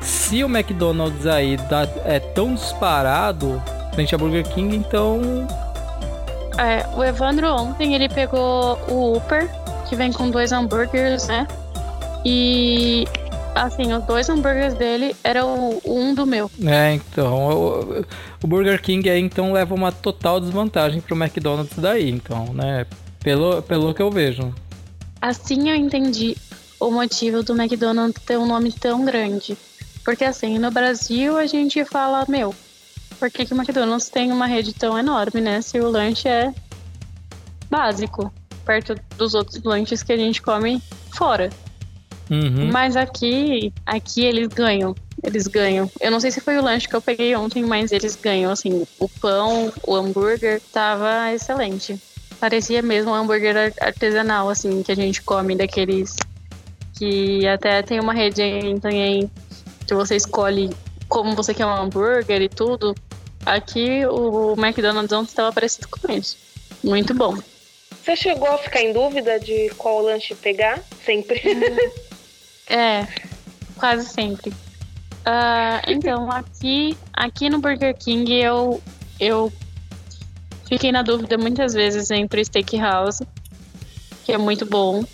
se 0.00 0.44
o 0.44 0.46
McDonald's 0.46 1.26
aí 1.26 1.56
dá, 1.70 1.88
é 2.04 2.18
tão 2.18 2.54
disparado 2.54 3.62
frente 3.94 4.14
a 4.14 4.18
Burger 4.18 4.46
King, 4.48 4.76
então. 4.76 5.46
É, 6.58 6.86
o 6.94 7.02
Evandro 7.02 7.48
ontem 7.48 7.94
ele 7.94 8.08
pegou 8.08 8.78
o 8.88 9.16
Upper, 9.16 9.48
que 9.88 9.96
vem 9.96 10.12
com 10.12 10.30
dois 10.30 10.52
hambúrgueres, 10.52 11.26
né? 11.26 11.46
E 12.24 13.06
assim, 13.54 13.92
os 13.92 14.04
dois 14.04 14.28
hambúrgueres 14.28 14.74
dele 14.74 15.14
eram 15.22 15.80
um 15.84 16.14
do 16.14 16.26
meu. 16.26 16.50
É, 16.64 16.94
então. 16.94 17.48
O, 17.48 18.04
o, 18.42 18.46
Burger 18.46 18.80
King 18.82 19.08
aí 19.08 19.20
então 19.20 19.52
leva 19.52 19.74
uma 19.74 19.92
total 19.92 20.40
desvantagem 20.40 21.00
pro 21.00 21.16
McDonald's 21.16 21.78
daí, 21.78 22.10
então, 22.10 22.52
né? 22.52 22.86
Pelo, 23.20 23.62
pelo 23.62 23.94
que 23.94 24.02
eu 24.02 24.10
vejo. 24.10 24.54
Assim 25.20 25.70
eu 25.70 25.76
entendi 25.76 26.36
o 26.78 26.90
motivo 26.90 27.42
do 27.42 27.58
McDonald's 27.58 28.22
ter 28.24 28.36
um 28.36 28.46
nome 28.46 28.72
tão 28.72 29.04
grande. 29.04 29.56
Porque 30.04 30.24
assim, 30.24 30.58
no 30.58 30.70
Brasil 30.70 31.38
a 31.38 31.46
gente 31.46 31.82
fala, 31.84 32.26
meu, 32.28 32.54
por 33.18 33.30
que, 33.30 33.46
que 33.46 33.54
o 33.54 33.56
McDonald's 33.56 34.10
tem 34.10 34.30
uma 34.30 34.46
rede 34.46 34.74
tão 34.74 34.98
enorme, 34.98 35.40
né? 35.40 35.62
Se 35.62 35.80
o 35.80 35.88
lanche 35.88 36.28
é 36.28 36.52
básico, 37.70 38.32
perto 38.64 38.94
dos 39.16 39.34
outros 39.34 39.62
lanches 39.62 40.02
que 40.02 40.12
a 40.12 40.16
gente 40.16 40.42
come 40.42 40.82
fora. 41.10 41.50
Uhum. 42.30 42.70
Mas 42.72 42.96
aqui, 42.96 43.72
aqui 43.84 44.24
eles 44.24 44.48
ganham. 44.48 44.94
Eles 45.22 45.46
ganham. 45.46 45.90
Eu 46.00 46.10
não 46.10 46.20
sei 46.20 46.30
se 46.30 46.40
foi 46.40 46.58
o 46.58 46.62
lanche 46.62 46.88
que 46.88 46.94
eu 46.94 47.02
peguei 47.02 47.34
ontem, 47.34 47.62
mas 47.62 47.92
eles 47.92 48.16
ganham. 48.16 48.50
Assim, 48.50 48.86
o 48.98 49.08
pão, 49.08 49.72
o 49.86 49.94
hambúrguer, 49.94 50.60
tava 50.72 51.32
excelente. 51.32 51.98
Parecia 52.40 52.82
mesmo 52.82 53.10
um 53.10 53.14
hambúrguer 53.14 53.74
artesanal, 53.80 54.48
assim, 54.48 54.82
que 54.82 54.92
a 54.92 54.96
gente 54.96 55.22
come 55.22 55.56
daqueles 55.56 56.16
que 56.96 57.46
até 57.46 57.82
tem 57.82 58.00
uma 58.00 58.14
rede 58.14 58.42
também 58.80 59.30
que 59.86 59.94
você 59.94 60.16
escolhe 60.16 60.70
como 61.08 61.34
você 61.34 61.52
quer 61.52 61.66
um 61.66 61.74
hambúrguer 61.74 62.42
e 62.42 62.48
tudo. 62.48 62.94
Aqui 63.44 64.06
o 64.06 64.54
McDonald's 64.58 65.12
ontem 65.12 65.28
estava 65.28 65.52
parecido 65.52 65.88
com 65.88 66.12
isso. 66.12 66.36
Muito 66.82 67.14
bom. 67.14 67.36
Você 68.02 68.16
chegou 68.16 68.48
a 68.48 68.58
ficar 68.58 68.82
em 68.82 68.92
dúvida 68.92 69.38
de 69.40 69.70
qual 69.76 70.02
lanche 70.02 70.34
pegar? 70.34 70.82
Sempre. 71.04 71.42
É, 72.68 73.06
quase 73.76 74.08
sempre. 74.08 74.50
Uh, 74.50 75.80
então, 75.88 76.30
aqui, 76.32 76.96
aqui 77.12 77.50
no 77.50 77.58
Burger 77.58 77.96
King 77.96 78.32
eu, 78.32 78.82
eu 79.18 79.52
fiquei 80.68 80.92
na 80.92 81.02
dúvida 81.02 81.36
muitas 81.38 81.72
vezes 81.72 82.10
entre 82.10 82.40
o 82.40 82.44
Steakhouse, 82.44 83.26
que 84.24 84.32
é 84.32 84.38
muito 84.38 84.64
bom, 84.66 85.04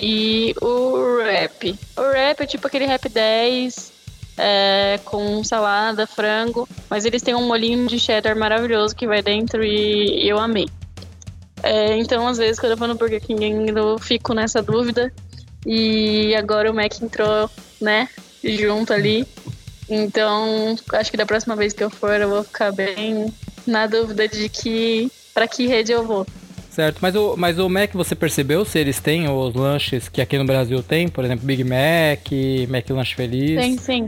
e 0.00 0.54
o 0.60 1.16
Wrap. 1.16 1.78
O 1.96 2.00
Wrap 2.00 2.40
é 2.40 2.46
tipo 2.46 2.66
aquele 2.66 2.86
Wrap 2.86 3.08
10 3.08 3.92
é, 4.38 4.98
com 5.04 5.44
salada, 5.44 6.06
frango, 6.06 6.66
mas 6.88 7.04
eles 7.04 7.22
têm 7.22 7.34
um 7.34 7.46
molinho 7.46 7.86
de 7.86 7.98
cheddar 7.98 8.36
maravilhoso 8.36 8.96
que 8.96 9.06
vai 9.06 9.22
dentro 9.22 9.62
e 9.62 10.26
eu 10.26 10.38
amei. 10.38 10.68
É, 11.62 11.96
então, 11.98 12.26
às 12.26 12.38
vezes, 12.38 12.58
quando 12.58 12.72
eu 12.72 12.78
vou 12.78 12.88
no 12.88 12.94
Burger 12.94 13.20
King, 13.20 13.70
eu 13.76 13.98
fico 13.98 14.32
nessa 14.32 14.62
dúvida. 14.62 15.12
E 15.66 16.34
agora 16.34 16.70
o 16.70 16.74
Mac 16.74 17.00
entrou, 17.00 17.50
né, 17.80 18.08
junto 18.42 18.92
ali. 18.92 19.26
Então, 19.88 20.76
acho 20.92 21.10
que 21.10 21.16
da 21.16 21.26
próxima 21.26 21.56
vez 21.56 21.72
que 21.72 21.82
eu 21.82 21.90
for, 21.90 22.20
eu 22.20 22.28
vou 22.28 22.44
ficar 22.44 22.72
bem 22.72 23.32
na 23.66 23.86
dúvida 23.86 24.28
de 24.28 24.48
que 24.48 25.10
para 25.34 25.48
que 25.48 25.66
rede 25.66 25.92
eu 25.92 26.06
vou. 26.06 26.26
Certo, 26.70 26.98
mas 27.00 27.16
o, 27.16 27.36
mas 27.36 27.58
o 27.58 27.68
Mac 27.68 27.92
você 27.92 28.14
percebeu 28.14 28.64
se 28.64 28.78
eles 28.78 29.00
têm 29.00 29.28
os 29.28 29.54
lanches 29.54 30.08
que 30.08 30.20
aqui 30.20 30.38
no 30.38 30.44
Brasil 30.44 30.82
tem, 30.82 31.08
por 31.08 31.24
exemplo, 31.24 31.44
Big 31.44 31.64
Mac, 31.64 32.30
Mac 32.68 32.88
Lanche 32.90 33.14
Feliz? 33.16 33.60
Tem, 33.60 33.76
sim. 33.76 34.06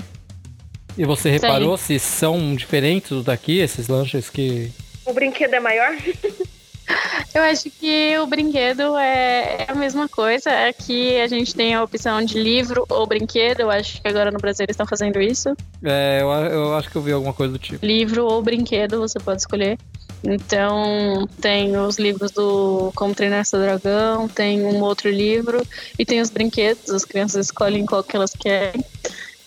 E 0.97 1.05
você 1.05 1.31
reparou 1.31 1.77
sim. 1.77 1.99
se 1.99 2.07
são 2.07 2.55
diferentes 2.55 3.11
dos 3.11 3.25
daqui, 3.25 3.59
esses 3.59 3.89
lanches 3.89 4.31
que. 4.31 4.71
O 5.05 5.13
brinquedo 5.13 5.55
é 5.55 5.61
maior? 5.61 5.97
Eu 7.35 7.43
acho 7.43 7.71
que 7.71 8.19
o 8.19 8.27
brinquedo 8.27 8.97
é, 8.97 9.63
é 9.63 9.67
a 9.69 9.75
mesma 9.75 10.09
coisa. 10.09 10.51
Aqui 10.69 11.19
a 11.21 11.27
gente 11.27 11.55
tem 11.55 11.75
a 11.75 11.83
opção 11.83 12.23
de 12.23 12.39
livro 12.39 12.85
ou 12.89 13.07
brinquedo. 13.07 13.61
Eu 13.61 13.71
acho 13.71 14.01
que 14.03 14.09
agora 14.09 14.31
no 14.31 14.39
Brasil 14.39 14.65
eles 14.65 14.75
estão 14.75 14.87
fazendo 14.87 15.21
isso. 15.21 15.57
É, 15.83 16.21
eu, 16.21 16.29
eu 16.29 16.77
acho 16.77 16.91
que 16.91 16.97
eu 16.97 17.03
vi 17.03 17.13
alguma 17.13 17.33
coisa 17.33 17.53
do 17.53 17.59
tipo. 17.59 17.85
Livro 17.85 18.27
ou 18.27 18.43
brinquedo, 18.43 18.99
você 18.99 19.19
pode 19.19 19.41
escolher. 19.41 19.79
Então, 20.25 21.29
tem 21.41 21.77
os 21.77 21.99
livros 21.99 22.31
do 22.31 22.93
Como 22.95 23.15
Treinar 23.15 23.45
Seu 23.45 23.59
Dragão, 23.59 24.29
tem 24.29 24.65
um 24.65 24.81
outro 24.81 25.11
livro 25.11 25.67
e 25.99 26.05
tem 26.05 26.21
os 26.21 26.31
brinquedos, 26.31 26.91
as 26.91 27.05
crianças 27.05 27.47
escolhem 27.47 27.85
qual 27.85 28.05
que 28.05 28.15
elas 28.15 28.33
querem. 28.33 28.85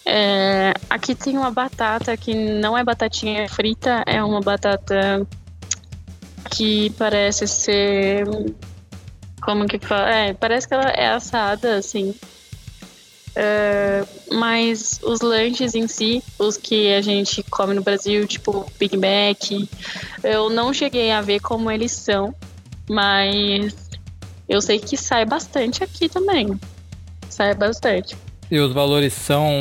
É, 0.05 0.73
aqui 0.89 1.15
tem 1.15 1.37
uma 1.37 1.49
batata 1.49 2.15
que 2.17 2.33
não 2.33 2.77
é 2.77 2.83
batatinha 2.83 3.47
frita, 3.47 4.03
é 4.05 4.21
uma 4.21 4.41
batata 4.41 5.25
que 6.55 6.89
parece 6.91 7.47
ser. 7.47 8.25
Como 9.41 9.67
que 9.67 9.77
fala? 9.77 10.09
É, 10.09 10.33
parece 10.33 10.67
que 10.67 10.73
ela 10.73 10.89
é 10.89 11.07
assada, 11.07 11.75
assim. 11.77 12.15
Uh, 13.37 14.35
mas 14.35 14.99
os 15.03 15.19
lanches 15.19 15.75
em 15.75 15.87
si, 15.87 16.23
os 16.39 16.55
que 16.55 16.93
a 16.93 17.01
gente 17.01 17.43
come 17.43 17.73
no 17.73 17.83
Brasil, 17.83 18.25
tipo 18.25 18.65
Big 18.79 18.95
Mac, 18.95 19.51
eu 20.23 20.49
não 20.49 20.73
cheguei 20.73 21.11
a 21.11 21.21
ver 21.21 21.41
como 21.41 21.69
eles 21.69 21.91
são, 21.91 22.33
mas 22.89 23.89
eu 24.47 24.61
sei 24.61 24.79
que 24.79 24.95
sai 24.95 25.25
bastante 25.25 25.83
aqui 25.83 26.07
também. 26.07 26.57
Sai 27.29 27.53
bastante. 27.53 28.15
E 28.49 28.59
os 28.59 28.71
valores 28.71 29.13
são 29.13 29.51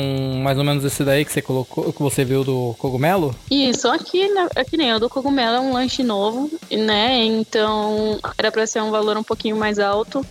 mais 0.43 0.57
ou 0.57 0.63
menos 0.63 0.83
esse 0.83 1.03
daí 1.03 1.25
que 1.25 1.31
você 1.31 1.41
colocou, 1.41 1.91
que 1.91 2.01
você 2.01 2.23
viu 2.23 2.43
do 2.43 2.75
cogumelo? 2.77 3.35
Isso, 3.49 3.87
aqui, 3.87 4.27
né, 4.29 4.47
aqui 4.55 4.77
nem 4.77 4.93
o 4.93 4.99
do 4.99 5.09
cogumelo 5.09 5.55
é 5.55 5.59
um 5.59 5.73
lanche 5.73 6.03
novo, 6.03 6.51
né? 6.71 7.25
Então 7.25 8.19
era 8.37 8.51
para 8.51 8.67
ser 8.67 8.81
um 8.83 8.91
valor 8.91 9.17
um 9.17 9.23
pouquinho 9.23 9.57
mais 9.57 9.79
alto, 9.79 10.23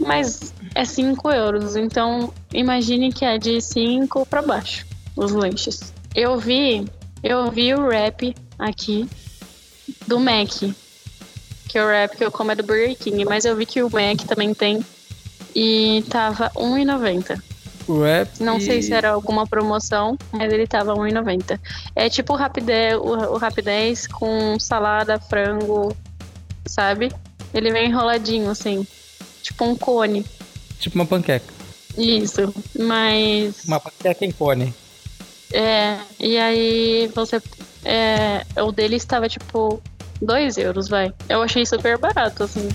mas 0.00 0.54
é 0.74 0.84
5 0.84 1.30
euros. 1.30 1.76
Então 1.76 2.32
imagine 2.52 3.12
que 3.12 3.24
é 3.24 3.36
de 3.36 3.60
5 3.60 4.26
para 4.26 4.40
baixo 4.40 4.86
os 5.14 5.32
lanches. 5.32 5.92
Eu 6.14 6.38
vi, 6.38 6.86
eu 7.22 7.50
vi 7.50 7.74
o 7.74 7.82
wrap 7.82 8.34
aqui 8.58 9.08
do 10.06 10.18
Mac, 10.18 10.48
que 11.68 11.78
é 11.78 11.82
o 11.82 11.86
wrap 11.86 12.16
que 12.16 12.24
eu 12.24 12.30
como 12.30 12.50
é 12.50 12.54
do 12.54 12.62
Burger 12.62 12.96
King, 12.96 13.24
mas 13.26 13.44
eu 13.44 13.54
vi 13.54 13.66
que 13.66 13.82
o 13.82 13.90
Mac 13.90 14.26
também 14.26 14.54
tem 14.54 14.84
e 15.54 16.02
tava 16.08 16.50
R$1,90. 17.88 18.02
Rap. 18.02 18.42
Não 18.42 18.60
sei 18.60 18.82
se 18.82 18.92
era 18.92 19.10
alguma 19.10 19.46
promoção, 19.46 20.16
mas 20.32 20.52
ele 20.52 20.66
tava 20.66 20.94
1,90. 20.94 21.58
É 21.94 22.08
tipo 22.08 22.32
o 22.32 22.36
Rapidez, 22.36 22.96
o, 22.96 23.34
o 23.34 23.36
Rapidez 23.38 24.06
com 24.06 24.58
salada, 24.58 25.18
frango, 25.18 25.96
sabe? 26.66 27.12
Ele 27.52 27.70
vem 27.70 27.88
enroladinho, 27.88 28.50
assim. 28.50 28.86
Tipo 29.42 29.64
um 29.64 29.76
cone. 29.76 30.24
Tipo 30.78 30.96
uma 30.96 31.06
panqueca. 31.06 31.52
Isso, 31.96 32.52
mas. 32.78 33.64
Uma 33.66 33.78
panqueca 33.78 34.24
em 34.24 34.32
cone. 34.32 34.74
É, 35.52 35.98
e 36.18 36.36
aí 36.36 37.10
você. 37.14 37.40
É, 37.84 38.44
o 38.60 38.72
dele 38.72 38.96
estava 38.96 39.28
tipo 39.28 39.80
2 40.20 40.56
euros, 40.58 40.88
vai. 40.88 41.12
Eu 41.28 41.42
achei 41.42 41.64
super 41.64 41.98
barato, 41.98 42.44
assim. 42.44 42.68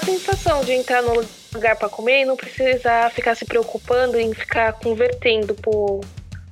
Sensação 0.00 0.64
de 0.64 0.72
entrar 0.72 1.02
no 1.02 1.24
lugar 1.54 1.76
para 1.76 1.88
comer 1.88 2.22
e 2.22 2.24
não 2.24 2.36
precisar 2.36 3.10
ficar 3.10 3.34
se 3.34 3.44
preocupando 3.44 4.18
em 4.18 4.32
ficar 4.34 4.72
convertendo 4.74 5.54
pro, 5.54 6.00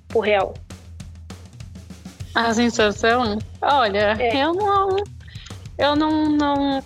pro 0.08 0.20
real. 0.20 0.54
A 2.34 2.52
sensação? 2.52 3.38
Olha, 3.62 4.16
é. 4.18 4.44
eu 4.44 4.54
não. 4.54 4.96
Eu 5.78 5.96
não. 5.96 6.30
não 6.30 6.82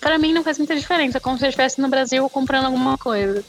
para 0.00 0.18
mim 0.18 0.32
não 0.32 0.42
faz 0.42 0.58
muita 0.58 0.74
diferença, 0.74 1.20
como 1.20 1.38
se 1.38 1.44
eu 1.44 1.48
estivesse 1.48 1.80
no 1.80 1.88
Brasil 1.88 2.28
comprando 2.28 2.66
alguma 2.66 2.96
coisa. 2.96 3.44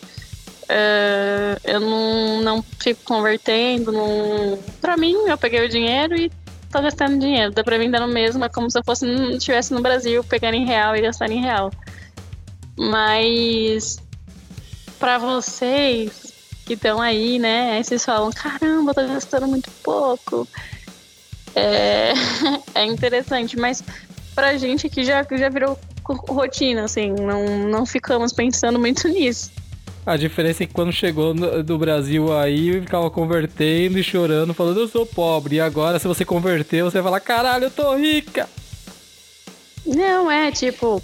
Uh, 0.64 1.60
eu 1.66 1.80
não, 1.80 2.42
não 2.42 2.66
fico 2.80 3.02
convertendo. 3.04 3.92
Não... 3.92 4.58
Pra 4.80 4.96
mim, 4.96 5.16
eu 5.28 5.38
peguei 5.38 5.66
o 5.66 5.70
dinheiro 5.70 6.16
e 6.16 6.32
tô 6.72 6.82
gastando 6.82 7.20
dinheiro. 7.20 7.52
Dá 7.52 7.64
pra 7.64 7.78
mim 7.78 7.92
dar 7.92 8.00
no 8.00 8.08
mesmo, 8.08 8.44
é 8.44 8.50
como 8.50 8.70
se 8.70 8.80
eu 8.80 8.84
fosse 8.84 9.06
estivesse 9.34 9.74
no 9.74 9.82
Brasil, 9.82 10.24
pegando 10.24 10.56
em 10.56 10.66
real 10.66 10.96
e 10.96 11.02
gastando 11.02 11.32
em 11.32 11.42
real. 11.42 11.72
Mas 12.78 14.00
para 14.98 15.18
vocês 15.18 16.34
que 16.66 16.74
estão 16.74 17.02
aí, 17.02 17.38
né? 17.38 17.74
Aí 17.74 17.84
vocês 17.84 18.06
falam, 18.06 18.32
caramba, 18.32 18.94
tô 18.94 19.06
gastando 19.08 19.48
muito 19.48 19.70
pouco. 19.84 20.48
É, 21.56 22.14
é 22.76 22.86
interessante, 22.86 23.58
mas 23.58 23.84
pra 24.34 24.58
gente 24.58 24.90
que 24.90 25.04
já, 25.04 25.26
já 25.30 25.50
virou 25.50 25.78
rotina, 26.30 26.86
assim, 26.86 27.12
não, 27.12 27.68
não 27.68 27.86
ficamos 27.86 28.32
pensando 28.32 28.80
muito 28.80 29.08
nisso. 29.10 29.52
A 30.12 30.18
diferença 30.18 30.62
é 30.62 30.68
que 30.68 30.74
quando 30.74 30.92
chegou 30.92 31.34
no, 31.34 31.64
do 31.64 31.78
Brasil 31.78 32.38
aí, 32.38 32.82
ficava 32.82 33.10
convertendo 33.10 33.98
e 33.98 34.04
chorando, 34.04 34.54
falando 34.54 34.82
eu 34.82 34.88
sou 34.90 35.06
pobre. 35.06 35.56
E 35.56 35.62
agora, 35.62 36.00
se 36.00 36.08
você 36.08 36.26
converter, 36.26 36.84
você 36.84 36.98
vai 37.00 37.04
falar, 37.04 37.20
caralho, 37.22 37.66
eu 37.66 37.72
tô 37.72 37.96
rica. 37.96 38.50
Não, 39.86 40.30
é 40.30 40.52
tipo, 40.52 41.02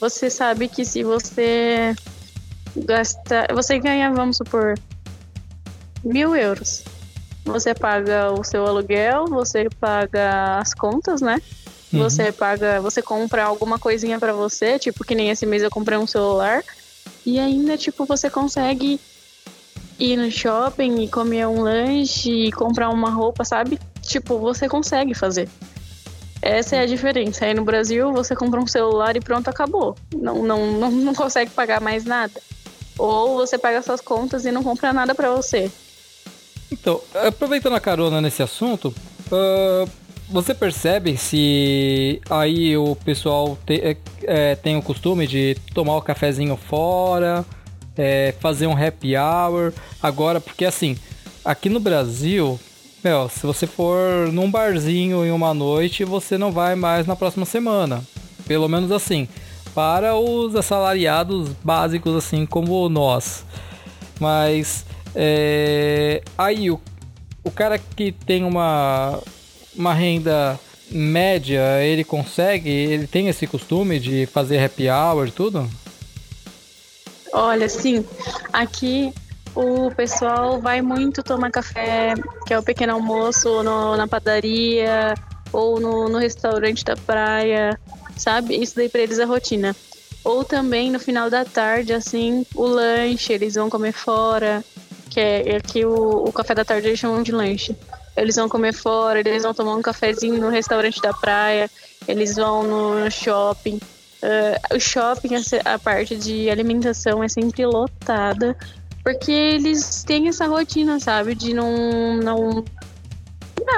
você 0.00 0.28
sabe 0.28 0.66
que 0.66 0.84
se 0.84 1.04
você 1.04 1.94
gasta. 2.76 3.46
Você 3.54 3.78
ganha, 3.78 4.12
vamos 4.12 4.38
supor, 4.38 4.74
mil 6.02 6.34
euros. 6.34 6.82
Você 7.44 7.72
paga 7.72 8.32
o 8.32 8.42
seu 8.42 8.66
aluguel, 8.66 9.26
você 9.26 9.68
paga 9.78 10.58
as 10.58 10.74
contas, 10.74 11.20
né? 11.20 11.40
Uhum. 11.92 12.00
Você 12.00 12.32
paga, 12.32 12.80
você 12.80 13.00
compra 13.00 13.44
alguma 13.44 13.78
coisinha 13.78 14.18
para 14.18 14.32
você, 14.32 14.76
tipo 14.76 15.04
que 15.04 15.14
nem 15.14 15.30
esse 15.30 15.46
mês 15.46 15.62
eu 15.62 15.70
comprei 15.70 15.96
um 15.96 16.06
celular. 16.06 16.64
E 17.24 17.38
ainda, 17.38 17.76
tipo, 17.76 18.04
você 18.04 18.30
consegue 18.30 19.00
ir 19.98 20.16
no 20.16 20.30
shopping 20.30 21.02
e 21.02 21.08
comer 21.08 21.46
um 21.46 21.62
lanche 21.62 22.30
e 22.30 22.52
comprar 22.52 22.88
uma 22.90 23.10
roupa, 23.10 23.44
sabe? 23.44 23.78
Tipo, 24.02 24.38
você 24.38 24.68
consegue 24.68 25.14
fazer. 25.14 25.48
Essa 26.42 26.76
é 26.76 26.80
a 26.80 26.86
diferença. 26.86 27.44
Aí 27.44 27.52
no 27.52 27.64
Brasil 27.64 28.12
você 28.12 28.34
compra 28.34 28.60
um 28.60 28.66
celular 28.66 29.14
e 29.16 29.20
pronto, 29.20 29.48
acabou. 29.48 29.96
Não, 30.14 30.42
não, 30.42 30.72
não, 30.80 30.90
não 30.90 31.14
consegue 31.14 31.50
pagar 31.50 31.80
mais 31.80 32.04
nada. 32.04 32.40
Ou 32.98 33.36
você 33.36 33.58
paga 33.58 33.82
suas 33.82 34.00
contas 34.00 34.44
e 34.44 34.52
não 34.52 34.62
compra 34.62 34.92
nada 34.92 35.14
para 35.14 35.30
você. 35.30 35.70
Então, 36.70 37.00
aproveitando 37.26 37.74
a 37.74 37.80
carona 37.80 38.20
nesse 38.20 38.42
assunto, 38.42 38.94
uh, 39.32 39.90
você 40.30 40.54
percebe 40.54 41.16
se 41.16 42.20
aí 42.30 42.76
o 42.76 42.94
pessoal 42.94 43.58
te, 43.66 43.74
é, 43.80 43.96
é, 44.22 44.54
tem 44.54 44.76
o 44.76 44.82
costume 44.82 45.26
de 45.26 45.56
tomar 45.74 45.96
o 45.96 46.02
cafezinho 46.02 46.56
fora, 46.56 47.44
é, 47.96 48.32
fazer 48.40 48.66
um 48.68 48.76
happy 48.76 49.16
hour. 49.16 49.72
Agora, 50.00 50.40
porque 50.40 50.64
assim, 50.64 50.96
aqui 51.44 51.68
no 51.68 51.80
Brasil, 51.80 52.58
meu, 53.02 53.28
se 53.28 53.44
você 53.44 53.66
for 53.66 54.30
num 54.32 54.50
barzinho 54.50 55.24
em 55.24 55.32
uma 55.32 55.52
noite, 55.52 56.04
você 56.04 56.38
não 56.38 56.52
vai 56.52 56.76
mais 56.76 57.06
na 57.06 57.16
próxima 57.16 57.44
semana. 57.44 58.02
Pelo 58.46 58.68
menos 58.68 58.92
assim, 58.92 59.28
para 59.74 60.14
os 60.14 60.54
assalariados 60.54 61.50
básicos, 61.64 62.14
assim 62.14 62.46
como 62.46 62.88
nós. 62.88 63.44
Mas 64.20 64.86
é, 65.14 66.22
aí 66.38 66.70
o, 66.70 66.80
o 67.42 67.50
cara 67.50 67.78
que 67.78 68.12
tem 68.12 68.44
uma 68.44 69.20
uma 69.80 69.94
renda 69.94 70.60
média, 70.90 71.82
ele 71.82 72.04
consegue, 72.04 72.68
ele 72.68 73.06
tem 73.06 73.28
esse 73.28 73.46
costume 73.46 73.98
de 73.98 74.26
fazer 74.26 74.62
happy 74.62 74.88
hour 74.90 75.26
e 75.26 75.30
tudo? 75.30 75.68
Olha, 77.32 77.68
sim. 77.68 78.04
Aqui 78.52 79.12
o 79.54 79.90
pessoal 79.92 80.60
vai 80.60 80.82
muito 80.82 81.22
tomar 81.22 81.50
café, 81.50 82.14
que 82.46 82.52
é 82.52 82.58
o 82.58 82.62
pequeno 82.62 82.92
almoço 82.92 83.62
no, 83.62 83.96
na 83.96 84.06
padaria 84.06 85.14
ou 85.52 85.80
no, 85.80 86.08
no 86.08 86.18
restaurante 86.18 86.84
da 86.84 86.96
praia, 86.96 87.78
sabe? 88.16 88.60
Isso 88.60 88.76
daí 88.76 88.88
para 88.88 89.00
eles 89.00 89.18
é 89.18 89.24
rotina. 89.24 89.74
Ou 90.22 90.44
também 90.44 90.90
no 90.90 91.00
final 91.00 91.30
da 91.30 91.44
tarde, 91.44 91.94
assim, 91.94 92.44
o 92.54 92.66
lanche, 92.66 93.32
eles 93.32 93.54
vão 93.54 93.70
comer 93.70 93.92
fora, 93.92 94.62
que 95.08 95.18
é 95.18 95.56
aqui 95.56 95.84
o, 95.84 96.24
o 96.24 96.32
café 96.32 96.54
da 96.54 96.64
tarde 96.64 96.88
eles 96.88 96.98
chamam 96.98 97.22
de 97.22 97.32
lanche 97.32 97.74
eles 98.16 98.36
vão 98.36 98.48
comer 98.48 98.72
fora, 98.72 99.20
eles 99.20 99.42
vão 99.42 99.54
tomar 99.54 99.74
um 99.74 99.82
cafezinho 99.82 100.40
no 100.40 100.48
restaurante 100.48 101.00
da 101.00 101.12
praia, 101.12 101.70
eles 102.06 102.36
vão 102.36 102.62
no 102.62 103.10
shopping. 103.10 103.80
Uh, 104.22 104.76
o 104.76 104.80
shopping, 104.80 105.30
a, 105.64 105.78
parte 105.78 106.16
de 106.16 106.50
alimentação 106.50 107.24
é 107.24 107.28
sempre 107.28 107.64
lotada, 107.64 108.56
porque 109.02 109.32
eles 109.32 110.04
têm 110.04 110.28
essa 110.28 110.46
rotina, 110.46 111.00
sabe? 111.00 111.34
De 111.34 111.54
não. 111.54 112.16
não... 112.16 112.64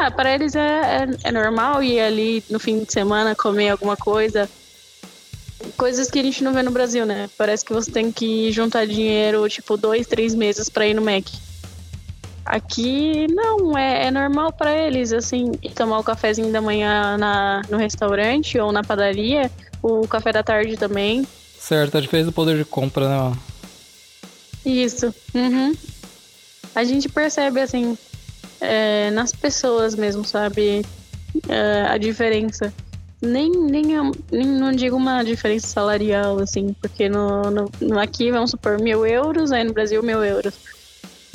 Ah, 0.00 0.10
para 0.10 0.34
eles 0.34 0.54
é, 0.54 0.60
é, 0.60 1.28
é 1.28 1.32
normal 1.32 1.82
ir 1.82 2.00
ali 2.00 2.42
no 2.48 2.58
fim 2.58 2.82
de 2.82 2.92
semana 2.92 3.34
comer 3.34 3.70
alguma 3.70 3.96
coisa. 3.96 4.48
Coisas 5.76 6.10
que 6.10 6.18
a 6.18 6.22
gente 6.22 6.42
não 6.42 6.52
vê 6.52 6.62
no 6.62 6.70
Brasil, 6.70 7.04
né? 7.06 7.28
Parece 7.36 7.64
que 7.64 7.72
você 7.72 7.90
tem 7.90 8.10
que 8.10 8.50
juntar 8.50 8.86
dinheiro, 8.86 9.48
tipo, 9.48 9.76
dois, 9.76 10.06
três 10.06 10.34
meses 10.34 10.68
para 10.68 10.86
ir 10.86 10.94
no 10.94 11.02
Mac. 11.02 11.26
Aqui 12.44 13.26
não, 13.28 13.76
é, 13.78 14.06
é 14.06 14.10
normal 14.10 14.52
para 14.52 14.74
eles, 14.74 15.12
assim, 15.12 15.52
tomar 15.74 15.98
o 16.00 16.04
cafezinho 16.04 16.50
da 16.50 16.60
manhã 16.60 17.16
na, 17.16 17.62
no 17.70 17.76
restaurante 17.76 18.58
ou 18.58 18.72
na 18.72 18.82
padaria, 18.82 19.50
o 19.82 20.06
café 20.08 20.32
da 20.32 20.42
tarde 20.42 20.76
também. 20.76 21.26
Certo, 21.58 21.96
a 21.96 22.00
diferença 22.00 22.30
do 22.30 22.34
poder 22.34 22.58
de 22.58 22.64
compra, 22.64 23.08
né? 23.08 23.36
Isso. 24.64 25.14
Uhum. 25.34 25.72
A 26.74 26.84
gente 26.84 27.08
percebe, 27.08 27.60
assim, 27.60 27.96
é, 28.60 29.10
nas 29.10 29.32
pessoas 29.32 29.94
mesmo, 29.94 30.24
sabe? 30.24 30.84
É, 31.48 31.82
a 31.88 31.98
diferença. 31.98 32.72
Nem, 33.20 33.50
nem, 33.50 33.84
nem, 34.32 34.46
não 34.46 34.72
digo 34.72 34.96
uma 34.96 35.22
diferença 35.22 35.68
salarial, 35.68 36.40
assim, 36.40 36.74
porque 36.80 37.08
no, 37.08 37.42
no, 37.80 37.98
aqui, 38.00 38.32
vamos 38.32 38.50
supor, 38.50 38.80
mil 38.80 39.06
euros, 39.06 39.52
aí 39.52 39.62
no 39.62 39.72
Brasil, 39.72 40.02
mil 40.02 40.24
euros. 40.24 40.54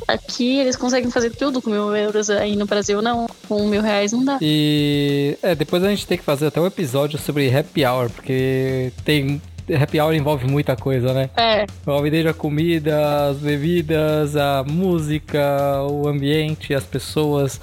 Aqui 0.08 0.60
eles 0.60 0.76
conseguem 0.76 1.10
fazer 1.10 1.32
tudo 1.32 1.62
com 1.62 1.70
mil 1.70 1.96
euros, 1.96 2.30
aí 2.30 2.56
no 2.56 2.66
Brasil 2.66 3.02
não. 3.02 3.28
Com 3.48 3.68
mil 3.68 3.82
reais 3.82 4.12
não 4.12 4.24
dá. 4.24 4.38
E 4.42 5.38
é, 5.42 5.56
depois 5.56 5.84
a 5.84 5.90
gente 5.90 6.06
tem 6.06 6.18
que 6.18 6.24
fazer 6.24 6.48
até 6.48 6.60
um 6.60 6.66
episódio 6.66 7.18
sobre 7.18 7.56
happy 7.56 7.86
hour, 7.86 8.10
porque 8.10 8.92
tem. 9.04 9.42
Happy 9.82 10.00
hour 10.00 10.14
envolve 10.14 10.48
muita 10.48 10.78
coisa, 10.78 11.14
né? 11.14 11.30
É. 11.36 11.66
Envolve 11.82 12.10
desde 12.10 12.30
a 12.30 12.34
comida, 12.34 13.28
as 13.30 13.38
bebidas, 13.38 14.38
a 14.38 14.64
música, 14.64 15.84
o 15.90 16.08
ambiente, 16.08 16.74
as 16.74 16.86
pessoas. 16.86 17.60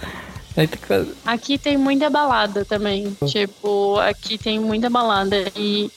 Aqui 1.27 1.59
tem 1.59 1.77
muita 1.77 2.09
balada 2.09 2.65
também. 2.65 3.17
Tipo, 3.27 3.99
aqui 3.99 4.39
tem 4.39 4.59
muita 4.61 4.89
balada. 4.89 5.51
E 5.57 5.91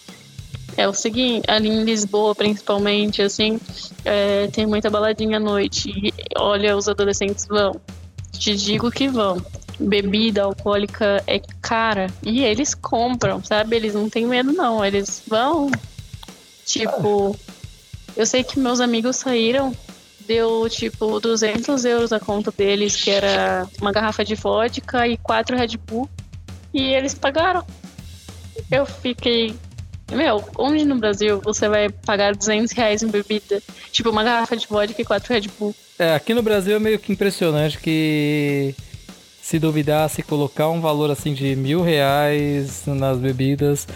é 0.78 0.88
o 0.88 0.94
seguinte, 0.94 1.44
ali 1.50 1.70
em 1.70 1.84
Lisboa, 1.84 2.36
principalmente, 2.36 3.22
assim, 3.22 3.60
é, 4.06 4.48
tem 4.48 4.68
muita 4.68 4.90
baladinha 4.90 5.38
à 5.38 5.40
noite. 5.40 5.90
E, 5.90 6.14
olha, 6.38 6.78
os 6.78 6.88
adolescentes 6.88 7.48
vão. 7.48 7.82
Te 8.32 8.56
digo 8.56 8.92
que 8.92 9.08
vão. 9.10 9.44
Bebida 9.80 10.44
alcoólica 10.44 11.24
é 11.26 11.42
cara. 11.62 12.08
E 12.22 12.44
eles 12.44 12.76
compram, 12.76 13.44
sabe? 13.44 13.76
Eles 13.76 13.96
não 13.96 14.08
têm 14.08 14.28
medo, 14.28 14.54
não. 14.54 14.86
Eles 14.86 15.24
vão. 15.28 15.72
Tipo, 16.64 17.36
eu 18.16 18.26
sei 18.26 18.44
que 18.44 18.60
meus 18.60 18.80
amigos 18.80 19.16
saíram, 19.16 19.74
deu 20.28 20.70
tipo 20.70 21.20
200 21.20 21.86
euros 21.86 22.14
a 22.14 22.20
conta 22.20 22.52
deles, 22.52 22.96
que 22.96 23.10
era 23.10 23.68
uma 23.82 23.92
garrafa 23.92 24.24
de 24.24 24.36
vodka 24.36 25.08
e 25.08 25.18
quatro 25.18 25.58
Red 25.58 25.78
Bull. 25.78 26.08
E 26.72 26.94
eles 26.94 27.16
pagaram. 27.16 27.66
Eu 28.70 28.86
fiquei, 28.86 29.56
meu, 30.16 30.44
onde 30.58 30.86
no 30.86 30.96
Brasil 30.96 31.42
você 31.44 31.68
vai 31.68 31.90
pagar 31.90 32.36
200 32.36 32.72
reais 32.72 33.04
em 33.04 33.08
bebida? 33.08 33.62
Tipo, 33.92 34.10
uma 34.10 34.24
garrafa 34.24 34.56
de 34.56 34.68
vodka 34.68 35.02
e 35.02 35.06
quatro 35.06 35.34
Red 35.34 35.50
Bull. 35.60 35.76
É, 36.00 36.16
aqui 36.16 36.34
no 36.34 36.42
Brasil 36.42 36.76
é 36.76 36.80
meio 36.80 37.00
que 37.00 37.12
impressionante 37.12 37.78
que 37.78 38.76
se 39.42 39.60
duvidar, 39.60 40.10
se 40.10 40.22
colocar 40.22 40.70
um 40.70 40.82
valor 40.82 41.10
assim 41.10 41.34
de 41.34 41.56
mil 41.56 41.82
reais 41.82 42.84
nas 42.86 43.18
bebidas, 43.18 43.88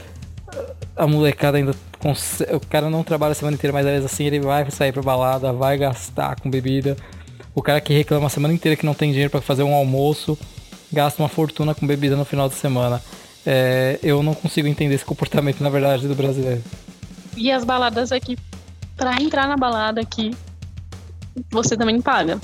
a 0.95 1.05
molecada 1.07 1.57
ainda 1.57 1.75
consegue, 1.99 2.55
o 2.55 2.59
cara 2.59 2.89
não 2.89 3.03
trabalha 3.03 3.33
a 3.33 3.35
semana 3.35 3.55
inteira, 3.55 3.73
mas 3.73 3.85
às 3.85 3.91
vezes 3.91 4.05
assim 4.05 4.25
ele 4.25 4.39
vai 4.39 4.69
sair 4.71 4.91
pra 4.91 5.01
balada, 5.01 5.51
vai 5.53 5.77
gastar 5.77 6.39
com 6.39 6.49
bebida. 6.49 6.97
O 7.53 7.61
cara 7.61 7.81
que 7.81 7.93
reclama 7.93 8.27
a 8.27 8.29
semana 8.29 8.53
inteira 8.53 8.75
que 8.75 8.85
não 8.85 8.93
tem 8.93 9.11
dinheiro 9.11 9.29
para 9.29 9.41
fazer 9.41 9.63
um 9.63 9.73
almoço, 9.73 10.37
gasta 10.91 11.21
uma 11.21 11.29
fortuna 11.29 11.75
com 11.75 11.85
bebida 11.85 12.15
no 12.15 12.25
final 12.25 12.47
de 12.47 12.55
semana. 12.55 13.01
É, 13.45 13.99
eu 14.03 14.21
não 14.21 14.33
consigo 14.33 14.67
entender 14.67 14.95
esse 14.95 15.05
comportamento, 15.05 15.61
na 15.61 15.69
verdade, 15.69 16.07
do 16.07 16.15
brasileiro. 16.15 16.61
E 17.35 17.51
as 17.51 17.63
baladas 17.63 18.11
aqui, 18.11 18.37
pra 18.95 19.21
entrar 19.21 19.47
na 19.47 19.57
balada 19.57 20.01
aqui, 20.01 20.35
você 21.49 21.75
também 21.75 22.01
paga. 22.01 22.39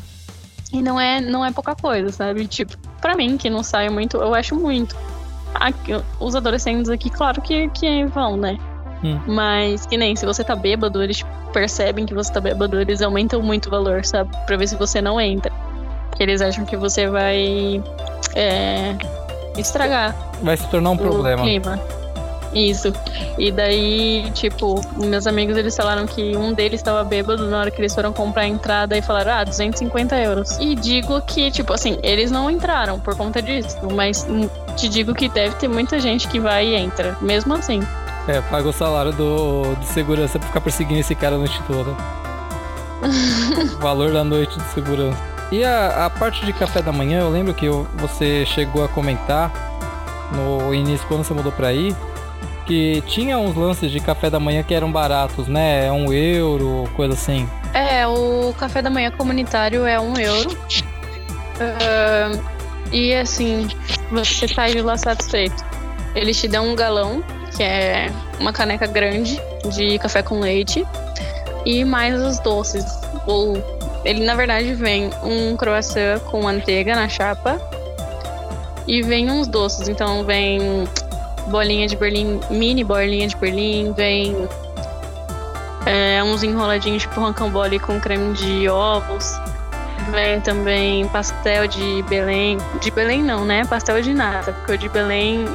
E 0.71 0.81
não 0.81 0.99
é, 0.99 1.21
não 1.21 1.45
é 1.45 1.51
pouca 1.51 1.75
coisa, 1.75 2.11
sabe? 2.11 2.47
Tipo, 2.47 2.77
pra 2.99 3.15
mim, 3.15 3.37
que 3.37 3.49
não 3.49 3.63
sai 3.63 3.89
muito, 3.89 4.17
eu 4.17 4.33
acho 4.33 4.55
muito. 4.55 4.95
Aqui, 5.53 5.91
os 6.19 6.35
adolescentes 6.35 6.89
aqui, 6.89 7.09
claro 7.09 7.41
que, 7.41 7.69
que 7.69 8.05
vão, 8.05 8.35
né? 8.35 8.57
Hum. 9.03 9.19
Mas 9.27 9.85
que 9.85 9.97
nem 9.97 10.15
se 10.15 10.25
você 10.25 10.43
tá 10.43 10.55
bêbado, 10.55 11.01
eles 11.01 11.23
percebem 11.53 12.05
que 12.05 12.13
você 12.13 12.31
tá 12.33 12.41
bêbado, 12.41 12.79
eles 12.79 13.01
aumentam 13.01 13.41
muito 13.41 13.67
o 13.67 13.69
valor, 13.69 14.03
sabe? 14.05 14.35
Pra 14.45 14.57
ver 14.57 14.67
se 14.67 14.75
você 14.75 15.01
não 15.01 15.21
entra. 15.21 15.51
Porque 16.09 16.23
eles 16.23 16.41
acham 16.41 16.65
que 16.65 16.75
você 16.75 17.07
vai. 17.07 17.81
É, 18.35 18.95
estragar. 19.61 20.15
Vai 20.41 20.57
se 20.57 20.67
tornar 20.67 20.91
um 20.91 20.97
problema. 20.97 21.43
Clima. 21.43 21.79
Isso. 22.53 22.93
E 23.37 23.51
daí, 23.51 24.29
tipo, 24.33 24.81
meus 24.97 25.27
amigos 25.27 25.57
eles 25.57 25.75
falaram 25.75 26.05
que 26.05 26.35
um 26.35 26.53
deles 26.53 26.79
estava 26.79 27.03
bêbado 27.03 27.47
na 27.49 27.59
hora 27.59 27.71
que 27.71 27.79
eles 27.79 27.93
foram 27.93 28.13
comprar 28.13 28.43
a 28.43 28.47
entrada 28.47 28.97
e 28.97 29.01
falaram, 29.01 29.33
ah, 29.33 29.43
250 29.43 30.15
euros. 30.17 30.57
E 30.59 30.75
digo 30.75 31.21
que, 31.21 31.51
tipo 31.51 31.73
assim, 31.73 31.97
eles 32.01 32.31
não 32.31 32.49
entraram 32.49 32.99
por 32.99 33.15
conta 33.15 33.41
disso, 33.41 33.77
mas 33.93 34.25
te 34.75 34.87
digo 34.87 35.13
que 35.13 35.29
deve 35.29 35.55
ter 35.55 35.67
muita 35.67 35.99
gente 35.99 36.27
que 36.27 36.39
vai 36.39 36.67
e 36.67 36.75
entra, 36.75 37.17
mesmo 37.21 37.53
assim. 37.53 37.81
É, 38.27 38.41
paga 38.41 38.67
o 38.67 38.73
salário 38.73 39.13
do, 39.13 39.75
de 39.75 39.85
segurança 39.85 40.37
pra 40.37 40.47
ficar 40.47 40.61
perseguindo 40.61 40.99
esse 40.99 41.15
cara 41.15 41.35
a 41.35 41.39
noite 41.39 41.61
toda. 41.65 41.91
o 43.75 43.79
valor 43.79 44.11
da 44.11 44.23
noite 44.23 44.57
de 44.57 44.65
segurança. 44.73 45.36
E 45.51 45.63
a, 45.63 46.05
a 46.05 46.09
parte 46.09 46.45
de 46.45 46.51
café 46.51 46.81
da 46.81 46.91
manhã, 46.91 47.21
eu 47.21 47.29
lembro 47.29 47.53
que 47.53 47.65
eu, 47.65 47.87
você 47.95 48.45
chegou 48.45 48.83
a 48.83 48.87
comentar 48.87 49.51
no 50.31 50.73
início, 50.73 51.07
quando 51.07 51.23
você 51.23 51.33
mudou 51.33 51.51
pra 51.51 51.67
aí, 51.67 51.95
que 52.65 53.01
tinha 53.07 53.39
uns 53.39 53.55
lances 53.55 53.89
de 53.89 53.99
café 54.01 54.29
da 54.29 54.39
manhã 54.39 54.61
que 54.61 54.73
eram 54.73 54.91
baratos, 54.91 55.47
né? 55.47 55.89
Um 55.89 56.11
euro, 56.11 56.83
coisa 56.95 57.13
assim. 57.13 57.47
É, 57.73 58.05
o 58.05 58.53
café 58.59 58.81
da 58.81 58.89
manhã 58.89 59.09
comunitário 59.11 59.85
é 59.85 59.97
um 59.97 60.17
euro. 60.17 60.51
Uh, 61.59 62.43
e 62.91 63.13
assim, 63.15 63.69
você 64.11 64.47
sai 64.47 64.73
de 64.73 64.81
lá 64.81 64.97
satisfeito. 64.97 65.65
Eles 66.13 66.39
te 66.39 66.47
dão 66.47 66.67
um 66.67 66.75
galão, 66.75 67.23
que 67.55 67.63
é 67.63 68.11
uma 68.39 68.51
caneca 68.51 68.85
grande 68.85 69.39
de 69.69 69.97
café 69.99 70.21
com 70.21 70.39
leite, 70.39 70.85
e 71.65 71.85
mais 71.85 72.19
os 72.21 72.37
doces. 72.39 72.85
Ou 73.25 73.76
ele 74.03 74.23
na 74.25 74.35
verdade 74.35 74.73
vem 74.73 75.09
um 75.23 75.55
croissant 75.55 76.19
com 76.25 76.41
manteiga 76.41 76.95
na 76.95 77.09
chapa 77.09 77.59
e 78.87 79.01
vem 79.01 79.29
uns 79.29 79.47
doces. 79.47 79.87
Então 79.87 80.23
vem 80.23 80.87
bolinha 81.47 81.87
de 81.87 81.95
Berlim, 81.95 82.39
mini 82.49 82.83
bolinha 82.83 83.27
de 83.27 83.35
Berlim, 83.35 83.93
vem 83.93 84.47
é, 85.85 86.21
uns 86.23 86.43
enroladinhos 86.43 87.03
tipo 87.03 87.19
rocambole 87.19 87.79
com 87.79 87.99
creme 87.99 88.33
de 88.33 88.69
ovos. 88.69 89.39
Vem 90.11 90.39
também 90.41 91.07
pastel 91.09 91.67
de 91.67 92.03
Belém. 92.03 92.57
De 92.81 92.91
Belém 92.91 93.23
não, 93.23 93.43
né? 93.43 93.65
Pastel 93.65 94.01
de 94.01 94.13
nata, 94.13 94.53
porque 94.53 94.73
o 94.73 94.77
de 94.77 94.87
Belém 94.89 95.45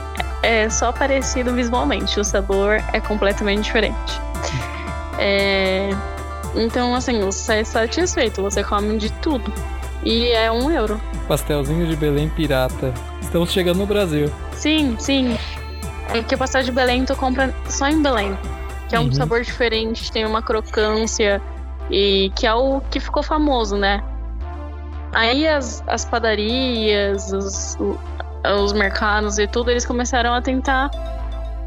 é 0.42 0.68
só 0.68 0.92
parecido 0.92 1.52
visualmente. 1.54 2.18
O 2.20 2.24
sabor 2.24 2.82
é 2.92 3.00
completamente 3.00 3.62
diferente. 3.62 4.20
É... 5.18 5.90
Então, 6.54 6.94
assim, 6.94 7.20
você 7.20 7.64
sai 7.64 7.64
satisfeito, 7.64 8.42
você 8.42 8.62
come 8.62 8.98
de 8.98 9.10
tudo. 9.14 9.52
E 10.04 10.28
é 10.28 10.50
um 10.50 10.70
euro. 10.70 11.00
Pastelzinho 11.28 11.86
de 11.86 11.96
Belém 11.96 12.28
pirata. 12.28 12.92
Estamos 13.20 13.50
chegando 13.52 13.78
no 13.78 13.86
Brasil. 13.86 14.30
Sim, 14.52 14.96
sim. 14.98 15.36
É 16.12 16.22
que 16.22 16.34
o 16.34 16.38
pastel 16.38 16.62
de 16.62 16.72
Belém 16.72 17.04
tu 17.04 17.14
compra 17.16 17.54
só 17.68 17.88
em 17.88 18.02
Belém. 18.02 18.36
Que 18.88 18.96
é 18.96 19.00
um 19.00 19.04
uhum. 19.04 19.12
sabor 19.12 19.42
diferente, 19.42 20.10
tem 20.10 20.26
uma 20.26 20.42
crocância. 20.42 21.40
E 21.90 22.32
que 22.36 22.46
é 22.46 22.54
o 22.54 22.80
que 22.90 23.00
ficou 23.00 23.22
famoso, 23.22 23.76
né? 23.76 24.02
Aí 25.12 25.46
as, 25.46 25.82
as 25.86 26.04
padarias, 26.04 27.32
os, 27.32 27.76
os 28.62 28.72
mercados 28.72 29.38
e 29.38 29.46
tudo, 29.46 29.70
eles 29.70 29.86
começaram 29.86 30.34
a 30.34 30.42
tentar 30.42 30.90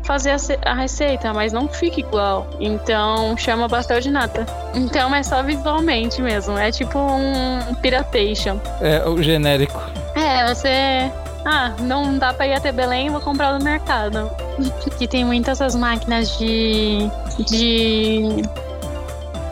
fazer 0.05 0.35
a, 0.63 0.73
receita, 0.73 1.33
mas 1.33 1.51
não 1.51 1.67
fica 1.67 1.99
igual. 1.99 2.47
Então 2.59 3.35
chama 3.37 3.67
pastel 3.67 3.99
de 3.99 4.11
nata. 4.11 4.45
Então 4.73 5.13
é 5.13 5.23
só 5.23 5.43
visualmente 5.43 6.21
mesmo. 6.21 6.57
É 6.57 6.71
tipo 6.71 6.97
um 6.97 7.75
piratation. 7.75 8.59
É 8.81 9.07
o 9.07 9.21
genérico. 9.21 9.81
É, 10.15 10.53
você 10.53 11.11
ah, 11.45 11.73
não 11.79 12.17
dá 12.17 12.33
pra 12.33 12.47
ir 12.47 12.53
até 12.53 12.71
Belém, 12.71 13.11
vou 13.11 13.21
comprar 13.21 13.53
no 13.57 13.63
mercado. 13.63 14.31
que 14.97 15.07
tem 15.07 15.23
muitas 15.23 15.61
essas 15.61 15.75
máquinas 15.75 16.35
de. 16.39 17.07
de. 17.47 18.41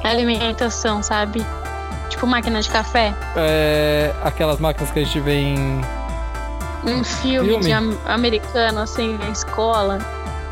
alimentação, 0.03 1.03
sabe? 1.03 1.45
Tipo 2.09 2.25
máquina 2.25 2.61
de 2.61 2.69
café. 2.69 3.13
É. 3.35 4.11
aquelas 4.23 4.59
máquinas 4.59 4.89
que 4.89 4.99
a 4.99 5.03
gente 5.03 5.19
vê 5.19 5.35
em. 5.35 5.81
Um 6.85 7.03
filme, 7.03 7.49
filme? 7.49 7.65
de 7.65 7.71
am 7.71 7.97
americano, 8.05 8.81
assim, 8.81 9.17
na 9.17 9.29
escola. 9.29 9.99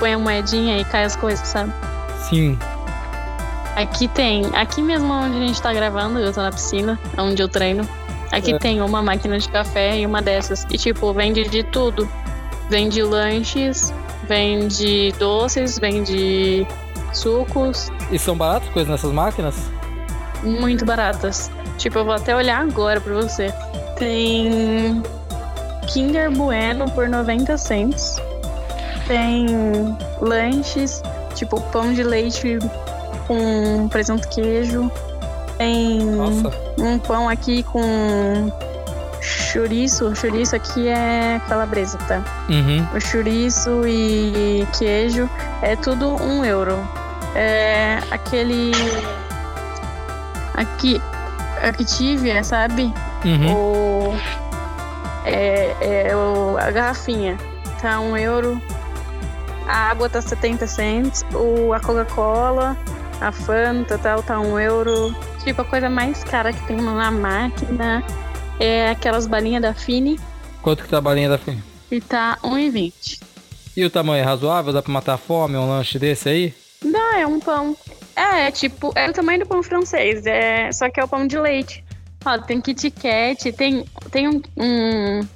Põe 0.01 0.15
a 0.15 0.17
moedinha 0.17 0.79
e 0.79 0.83
cai 0.83 1.03
as 1.03 1.15
coisas, 1.15 1.47
sabe? 1.47 1.71
Sim. 2.27 2.57
Aqui 3.75 4.07
tem. 4.07 4.47
Aqui 4.55 4.81
mesmo 4.81 5.13
onde 5.13 5.37
a 5.37 5.45
gente 5.45 5.61
tá 5.61 5.71
gravando, 5.71 6.17
eu 6.17 6.33
tô 6.33 6.41
na 6.41 6.49
piscina, 6.49 6.99
onde 7.19 7.39
eu 7.39 7.47
treino. 7.47 7.87
Aqui 8.31 8.55
é. 8.55 8.57
tem 8.57 8.81
uma 8.81 9.03
máquina 9.03 9.37
de 9.37 9.47
café 9.47 9.99
e 9.99 10.05
uma 10.07 10.19
dessas. 10.19 10.65
E, 10.71 10.77
tipo, 10.79 11.13
vende 11.13 11.47
de 11.47 11.61
tudo. 11.61 12.09
Vende 12.67 13.03
lanches, 13.03 13.93
vende 14.27 15.13
doces, 15.19 15.77
vende 15.77 16.65
sucos. 17.13 17.91
E 18.11 18.17
são 18.17 18.35
baratas 18.35 18.69
coisas 18.69 18.89
nessas 18.89 19.11
máquinas? 19.11 19.69
Muito 20.41 20.83
baratas. 20.83 21.51
Tipo, 21.77 21.99
eu 21.99 22.05
vou 22.05 22.15
até 22.15 22.35
olhar 22.35 22.59
agora 22.59 22.99
pra 22.99 23.13
você. 23.13 23.53
Tem 23.99 25.03
Kinder 25.93 26.31
Bueno 26.31 26.89
por 26.89 27.07
90 27.07 27.55
cents. 27.55 28.19
Tem 29.11 29.45
lanches, 30.21 31.03
tipo 31.35 31.59
pão 31.59 31.93
de 31.93 32.01
leite 32.01 32.59
com 33.27 33.89
presunto 33.89 34.25
queijo. 34.29 34.89
Tem 35.57 35.99
Nossa. 35.99 36.49
um 36.79 36.97
pão 36.97 37.27
aqui 37.27 37.61
com 37.61 38.49
chouriço. 39.21 40.15
Chouriço 40.15 40.55
aqui 40.55 40.87
é 40.87 41.41
calabresa, 41.49 41.97
tá? 42.07 42.23
Uhum. 42.47 42.87
O 42.95 43.01
chouriço 43.01 43.85
e 43.85 44.65
queijo 44.79 45.29
é 45.61 45.75
tudo 45.75 46.07
um 46.23 46.45
euro. 46.45 46.79
É 47.35 47.99
aquele. 48.11 48.71
Aqui. 50.53 51.01
Activia, 51.61 52.45
sabe? 52.45 52.93
Uhum. 53.25 53.53
O. 53.53 54.15
É, 55.25 55.75
é 55.81 56.15
o, 56.15 56.57
a 56.57 56.71
garrafinha. 56.71 57.37
Tá 57.81 57.99
um 57.99 58.15
euro. 58.15 58.61
A 59.71 59.89
água 59.89 60.09
tá 60.09 60.21
70 60.21 60.67
cents. 60.67 61.23
O, 61.33 61.71
a 61.71 61.79
Coca-Cola, 61.79 62.77
a 63.21 63.31
Fanta 63.31 63.97
tal, 63.97 64.21
tá 64.21 64.37
um 64.37 64.59
euro. 64.59 65.15
Tipo, 65.45 65.61
a 65.61 65.65
coisa 65.65 65.89
mais 65.89 66.25
cara 66.25 66.51
que 66.51 66.61
tem 66.67 66.75
na 66.75 67.09
máquina 67.09 68.03
é 68.59 68.89
aquelas 68.89 69.25
balinhas 69.25 69.61
da 69.61 69.73
Fini. 69.73 70.19
Quanto 70.61 70.83
que 70.83 70.89
tá 70.89 70.97
a 70.97 71.01
balinha 71.01 71.29
da 71.29 71.37
Fini? 71.37 71.63
E 71.89 72.01
tá 72.01 72.37
1,20. 72.43 73.21
E 73.77 73.85
o 73.85 73.89
tamanho 73.89 74.21
é 74.21 74.25
razoável? 74.25 74.73
Dá 74.73 74.81
pra 74.81 74.91
matar 74.91 75.13
a 75.13 75.17
fome 75.17 75.55
um 75.55 75.69
lanche 75.69 75.97
desse 75.97 76.27
aí? 76.27 76.53
Não, 76.83 77.15
é 77.15 77.25
um 77.25 77.39
pão. 77.39 77.73
É, 78.13 78.47
é 78.47 78.51
tipo, 78.51 78.91
é 78.93 79.09
o 79.09 79.13
tamanho 79.13 79.39
do 79.39 79.45
pão 79.45 79.63
francês, 79.63 80.25
é, 80.25 80.69
só 80.73 80.89
que 80.89 80.99
é 80.99 81.03
o 81.05 81.07
pão 81.07 81.25
de 81.25 81.39
leite. 81.39 81.81
Ó, 82.25 82.37
tem 82.39 82.59
Kit 82.59 82.91
Kat, 82.91 83.49
tem, 83.53 83.85
tem 84.11 84.27
um, 84.27 84.41
um, 84.57 85.27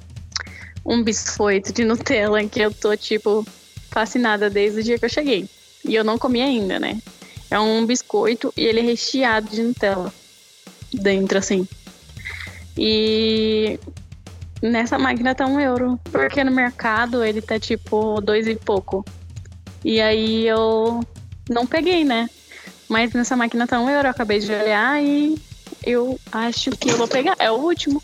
um 0.84 1.02
biscoito 1.02 1.72
de 1.72 1.86
Nutella 1.86 2.44
que 2.44 2.60
eu 2.60 2.70
tô, 2.70 2.94
tipo, 2.94 3.46
fascinada 3.90 4.50
desde 4.50 4.80
o 4.80 4.82
dia 4.82 4.98
que 4.98 5.04
eu 5.04 5.10
cheguei. 5.10 5.48
E 5.84 5.94
eu 5.94 6.04
não 6.04 6.18
comi 6.18 6.42
ainda, 6.42 6.78
né? 6.78 7.00
É 7.50 7.58
um 7.58 7.86
biscoito 7.86 8.52
e 8.56 8.64
ele 8.64 8.80
é 8.80 8.82
recheado 8.82 9.48
de 9.48 9.62
Nutella. 9.62 10.12
Dentro, 10.92 11.38
assim. 11.38 11.66
E 12.76 13.78
nessa 14.60 14.98
máquina 14.98 15.34
tá 15.34 15.46
um 15.46 15.60
euro. 15.60 15.98
Porque 16.10 16.42
no 16.42 16.50
mercado 16.50 17.24
ele 17.24 17.40
tá 17.40 17.58
tipo 17.58 18.20
dois 18.20 18.46
e 18.46 18.54
pouco. 18.56 19.04
E 19.84 20.00
aí 20.00 20.46
eu 20.46 21.04
não 21.48 21.66
peguei, 21.66 22.04
né? 22.04 22.28
Mas 22.88 23.12
nessa 23.12 23.36
máquina 23.36 23.66
tá 23.66 23.80
um 23.80 23.88
euro. 23.88 24.08
Eu 24.08 24.10
acabei 24.10 24.40
de 24.40 24.52
olhar 24.52 25.02
e 25.02 25.36
eu 25.84 26.18
acho 26.32 26.70
que 26.72 26.90
eu 26.90 26.96
vou 26.96 27.08
pegar. 27.08 27.36
É 27.38 27.50
o 27.50 27.56
último. 27.56 28.02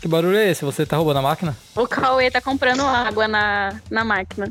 Que 0.00 0.08
barulho 0.08 0.38
é 0.38 0.50
esse? 0.50 0.64
Você 0.64 0.86
tá 0.86 0.96
roubando 0.96 1.18
a 1.18 1.22
máquina? 1.22 1.54
O 1.76 1.86
Cauê 1.86 2.30
tá 2.30 2.40
comprando 2.40 2.80
água 2.80 3.28
na, 3.28 3.78
na 3.90 4.02
máquina. 4.02 4.48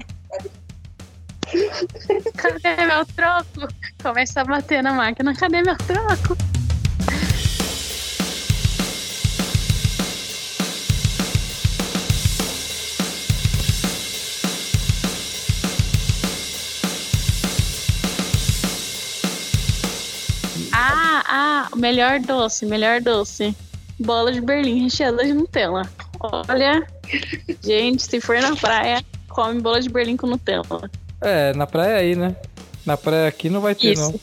Cadê 2.37 2.85
meu 2.85 3.03
troco? 3.07 3.67
Começa 4.03 4.41
a 4.41 4.45
bater 4.45 4.83
na 4.83 4.93
máquina. 4.93 5.35
Cadê 5.35 5.63
meu 5.63 5.75
troco? 5.75 6.37
Ah, 20.71 21.23
ah, 21.27 21.69
melhor 21.75 22.19
doce, 22.19 22.67
melhor 22.67 23.01
doce. 23.01 23.55
Bola 23.99 24.31
de 24.31 24.41
Berlim 24.41 24.83
recheada 24.83 25.23
de 25.23 25.33
Nutella. 25.33 25.89
Olha, 26.47 26.87
gente, 27.61 28.03
se 28.03 28.21
for 28.21 28.39
na 28.41 28.55
praia, 28.55 29.03
come 29.27 29.61
bola 29.61 29.81
de 29.81 29.89
Berlim 29.89 30.15
com 30.15 30.27
Nutella. 30.27 30.89
É, 31.21 31.53
na 31.53 31.67
praia 31.67 31.97
aí, 31.97 32.15
né? 32.15 32.35
Na 32.85 32.95
praia 32.95 33.27
aqui 33.27 33.49
não 33.49 33.61
vai 33.61 33.75
ter, 33.75 33.93
Isso. 33.93 34.01
não. 34.01 34.19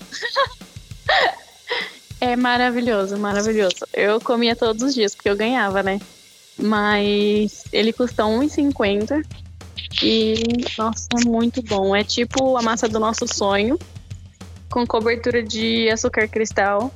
é 2.20 2.36
maravilhoso, 2.36 3.18
maravilhoso. 3.18 3.86
Eu 3.92 4.20
comia 4.20 4.56
todos 4.56 4.82
os 4.82 4.94
dias, 4.94 5.14
porque 5.14 5.28
eu 5.28 5.36
ganhava, 5.36 5.82
né? 5.82 6.00
Mas 6.58 7.64
ele 7.70 7.92
custa 7.92 8.24
R$1,50 8.24 9.24
e, 10.02 10.42
nossa, 10.78 11.06
é 11.20 11.28
muito 11.28 11.62
bom. 11.62 11.94
É 11.94 12.02
tipo 12.02 12.56
a 12.56 12.62
massa 12.62 12.88
do 12.88 12.98
nosso 12.98 13.26
sonho, 13.28 13.78
com 14.70 14.86
cobertura 14.86 15.42
de 15.42 15.90
açúcar 15.90 16.28
cristal 16.28 16.90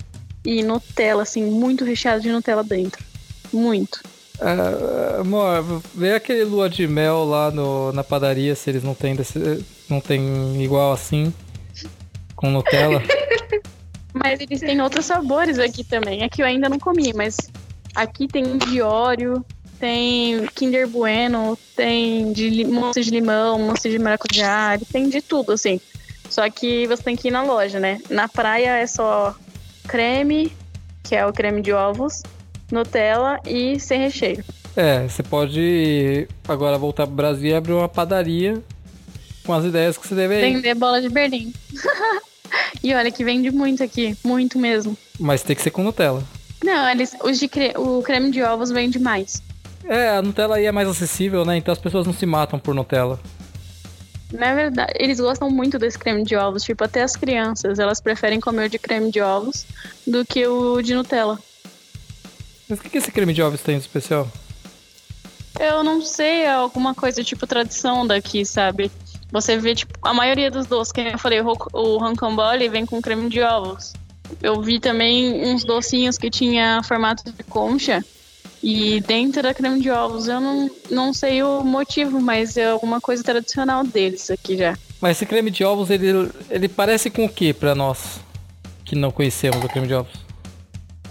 e 0.44 0.62
Nutella, 0.62 1.22
assim, 1.22 1.44
muito 1.44 1.85
recheado 1.85 2.22
de 2.22 2.31
Nutella 2.31 2.64
dentro. 2.64 3.05
Muito. 3.53 4.00
Uh, 4.40 5.20
amor, 5.20 5.83
vê 5.94 6.14
aquele 6.14 6.44
lua 6.44 6.68
de 6.70 6.87
mel 6.87 7.24
lá 7.24 7.50
no, 7.50 7.92
na 7.92 8.03
padaria 8.03 8.55
se 8.55 8.70
eles 8.70 8.83
não 8.83 8.94
tem 8.94 9.14
desse, 9.14 9.38
não 9.88 10.00
tem 10.00 10.62
igual 10.62 10.92
assim 10.92 11.33
com 12.35 12.50
Nutella. 12.50 13.03
Mas 14.14 14.40
eles 14.40 14.61
têm 14.61 14.81
outros 14.81 15.05
sabores 15.05 15.59
aqui 15.59 15.85
também. 15.85 16.22
Aqui 16.24 16.42
eu 16.42 16.46
ainda 16.46 16.68
não 16.68 16.79
comi, 16.79 17.12
mas 17.14 17.37
aqui 17.94 18.26
tem 18.26 18.59
de 18.59 18.83
óleo, 18.83 19.44
tem 19.79 20.46
Kinder 20.55 20.88
Bueno, 20.88 21.57
tem 21.76 22.33
de 22.33 22.64
mousse 22.64 23.03
de 23.03 23.11
limão, 23.11 23.59
mousse 23.59 23.88
de 23.88 23.98
maracujá, 24.00 24.76
tem 24.92 25.09
de 25.09 25.22
tudo, 25.22 25.53
assim. 25.53 25.81
Só 26.29 26.48
que 26.50 26.88
você 26.88 27.03
tem 27.03 27.14
que 27.14 27.29
ir 27.29 27.31
na 27.31 27.42
loja, 27.42 27.79
né? 27.79 28.00
Na 28.11 28.29
praia 28.29 28.79
é 28.79 28.87
só 28.87 29.35
creme, 29.90 30.53
que 31.03 31.16
é 31.16 31.26
o 31.26 31.33
creme 31.33 31.61
de 31.61 31.72
ovos, 31.72 32.22
Nutella 32.70 33.40
e 33.44 33.81
sem 33.81 33.98
recheio. 33.98 34.44
É, 34.76 35.09
você 35.09 35.20
pode 35.20 36.29
agora 36.46 36.79
voltar 36.79 37.09
pro 37.09 37.16
Brasil 37.16 37.50
e 37.50 37.55
abrir 37.55 37.72
uma 37.72 37.88
padaria 37.88 38.62
com 39.44 39.53
as 39.53 39.64
ideias 39.64 39.98
que 39.98 40.07
você 40.07 40.14
deve 40.14 40.37
aí. 40.37 40.55
Vender 40.55 40.76
bola 40.76 41.03
de 41.03 41.09
Berlim. 41.09 41.53
e 42.85 42.94
olha 42.94 43.11
que 43.11 43.24
vende 43.24 43.50
muito 43.50 43.83
aqui, 43.83 44.16
muito 44.24 44.61
mesmo. 44.61 44.96
Mas 45.18 45.42
tem 45.42 45.57
que 45.57 45.62
ser 45.62 45.72
com 45.72 45.83
Nutella. 45.83 46.22
Não, 46.64 46.88
eles, 46.88 47.16
os 47.24 47.40
de 47.40 47.48
cre 47.48 47.72
o 47.76 48.00
creme 48.00 48.31
de 48.31 48.44
ovos 48.44 48.70
vende 48.70 49.00
mais. 49.00 49.42
É, 49.85 50.11
a 50.11 50.22
Nutella 50.22 50.57
aí 50.57 50.66
é 50.66 50.72
mais 50.72 50.87
acessível, 50.87 51.44
né? 51.44 51.57
Então 51.57 51.72
as 51.72 51.81
pessoas 51.81 52.07
não 52.07 52.14
se 52.14 52.26
matam 52.26 52.61
por 52.61 52.76
Nutella. 52.76 53.18
Na 54.32 54.54
verdade, 54.54 54.92
eles 54.98 55.18
gostam 55.18 55.50
muito 55.50 55.78
desse 55.78 55.98
creme 55.98 56.24
de 56.24 56.36
ovos. 56.36 56.62
Tipo, 56.62 56.84
até 56.84 57.02
as 57.02 57.16
crianças, 57.16 57.78
elas 57.78 58.00
preferem 58.00 58.40
comer 58.40 58.66
o 58.66 58.70
de 58.70 58.78
creme 58.78 59.10
de 59.10 59.20
ovos 59.20 59.66
do 60.06 60.24
que 60.24 60.46
o 60.46 60.80
de 60.80 60.94
Nutella. 60.94 61.38
Mas 62.68 62.78
o 62.78 62.82
que 62.82 62.98
esse 62.98 63.10
creme 63.10 63.34
de 63.34 63.42
ovos 63.42 63.60
tem 63.60 63.76
de 63.76 63.82
especial? 63.82 64.30
Eu 65.58 65.82
não 65.82 66.00
sei, 66.00 66.42
é 66.42 66.52
alguma 66.52 66.94
coisa 66.94 67.22
tipo 67.24 67.46
tradição 67.46 68.06
daqui, 68.06 68.44
sabe? 68.44 68.90
Você 69.32 69.56
vê, 69.56 69.74
tipo, 69.74 69.92
a 70.02 70.14
maioria 70.14 70.50
dos 70.50 70.66
doces, 70.66 70.92
que 70.92 71.00
eu 71.00 71.18
falei, 71.18 71.40
o, 71.40 71.56
o 71.72 71.98
rancambole 71.98 72.68
vem 72.68 72.86
com 72.86 73.02
creme 73.02 73.28
de 73.28 73.40
ovos. 73.40 73.92
Eu 74.42 74.60
vi 74.62 74.78
também 74.78 75.44
uns 75.44 75.64
docinhos 75.64 76.16
que 76.16 76.30
tinha 76.30 76.82
formato 76.82 77.24
de 77.30 77.42
concha. 77.44 78.04
E 78.62 79.00
dentro 79.00 79.42
da 79.42 79.54
creme 79.54 79.80
de 79.80 79.90
ovos, 79.90 80.28
eu 80.28 80.40
não, 80.40 80.70
não 80.90 81.14
sei 81.14 81.42
o 81.42 81.64
motivo, 81.64 82.20
mas 82.20 82.56
é 82.56 82.70
alguma 82.70 83.00
coisa 83.00 83.22
tradicional 83.22 83.84
deles 83.84 84.30
aqui 84.30 84.56
já. 84.56 84.76
Mas 85.00 85.16
esse 85.16 85.24
creme 85.24 85.50
de 85.50 85.64
ovos, 85.64 85.88
ele, 85.88 86.30
ele 86.50 86.68
parece 86.68 87.10
com 87.10 87.24
o 87.24 87.28
que 87.28 87.54
pra 87.54 87.74
nós 87.74 88.20
que 88.84 88.94
não 88.94 89.10
conhecemos 89.10 89.64
o 89.64 89.68
creme 89.68 89.86
de 89.86 89.94
ovos? 89.94 90.12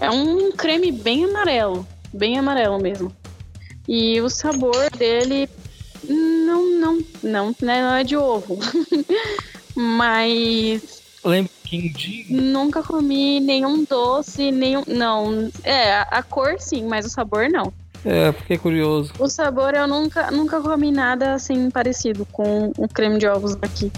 É 0.00 0.08
um 0.10 0.52
creme 0.52 0.92
bem 0.92 1.24
amarelo, 1.24 1.86
bem 2.12 2.38
amarelo 2.38 2.80
mesmo. 2.80 3.14
E 3.88 4.20
o 4.20 4.30
sabor 4.30 4.88
dele 4.96 5.48
não, 6.08 6.70
não, 6.78 7.04
não, 7.22 7.56
né, 7.60 7.82
não 7.82 7.94
é 7.94 8.04
de 8.04 8.16
ovo. 8.16 8.58
mas 9.74 11.02
Lembra 11.24 11.50
quindim? 11.70 12.26
Nunca 12.28 12.82
comi 12.82 13.38
nenhum 13.38 13.84
doce, 13.84 14.50
nenhum. 14.50 14.82
Não. 14.88 15.48
É, 15.62 15.92
a, 15.92 16.02
a 16.02 16.22
cor 16.22 16.56
sim, 16.58 16.84
mas 16.86 17.06
o 17.06 17.10
sabor 17.10 17.48
não. 17.48 17.72
É, 18.04 18.32
fiquei 18.32 18.58
curioso. 18.58 19.12
O 19.18 19.28
sabor 19.28 19.74
eu 19.74 19.86
nunca, 19.86 20.30
nunca 20.30 20.60
comi 20.60 20.90
nada 20.90 21.34
assim 21.34 21.70
parecido 21.70 22.26
com 22.32 22.72
o 22.76 22.88
creme 22.88 23.18
de 23.18 23.26
ovos 23.26 23.54
daqui. 23.54 23.92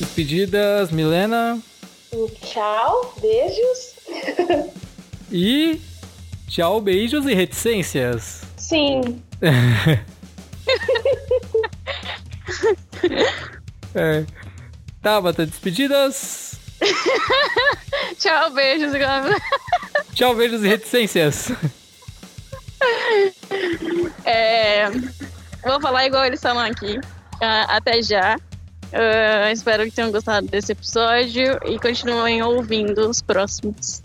Despedidas, 0.00 0.90
Milena. 0.90 1.60
Tchau, 2.42 3.14
beijos. 3.20 3.94
E 5.30 5.78
tchau, 6.48 6.80
beijos 6.80 7.26
e 7.26 7.34
reticências. 7.34 8.42
Sim. 8.56 9.22
é. 13.94 14.24
Tabata, 15.02 15.46
despedidas. 15.46 16.58
Tchau, 18.18 18.50
beijos. 18.50 18.92
Tchau, 20.14 20.34
beijos 20.34 20.62
e 20.64 20.68
reticências. 20.68 21.52
É, 24.24 24.90
vou 25.64 25.80
falar 25.80 26.06
igual 26.06 26.24
eles 26.24 26.40
falam 26.40 26.64
aqui. 26.64 26.98
Uh, 26.98 27.66
até 27.68 28.02
já. 28.02 28.36
Uh, 28.92 29.52
espero 29.52 29.84
que 29.84 29.90
tenham 29.90 30.10
gostado 30.10 30.46
desse 30.46 30.72
episódio 30.72 31.58
e 31.66 31.78
continuem 31.78 32.42
ouvindo 32.42 33.08
os 33.08 33.20
próximos. 33.20 34.02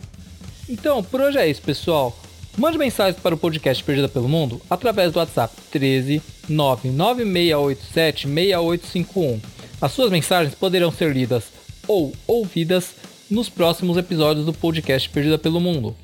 Então, 0.68 1.04
por 1.04 1.22
hoje 1.22 1.38
é 1.38 1.48
isso, 1.48 1.62
pessoal. 1.62 2.18
Mande 2.58 2.78
mensagens 2.78 3.20
para 3.20 3.34
o 3.34 3.38
podcast 3.38 3.84
Perdida 3.84 4.08
pelo 4.08 4.30
Mundo 4.30 4.62
através 4.70 5.12
do 5.12 5.18
WhatsApp 5.18 5.56
13 5.72 6.22
99687 6.48 8.28
6851. 8.28 9.42
As 9.82 9.92
suas 9.92 10.12
mensagens 10.12 10.54
poderão 10.54 10.92
ser 10.92 11.14
lidas 11.14 11.46
ou 11.88 12.14
ouvidas 12.28 12.94
nos 13.30 13.50
próximos 13.50 13.98
episódios 13.98 14.46
do 14.46 14.54
podcast 14.54 15.10
Perdida 15.10 15.40
pelo 15.40 15.60
Mundo. 15.60 15.96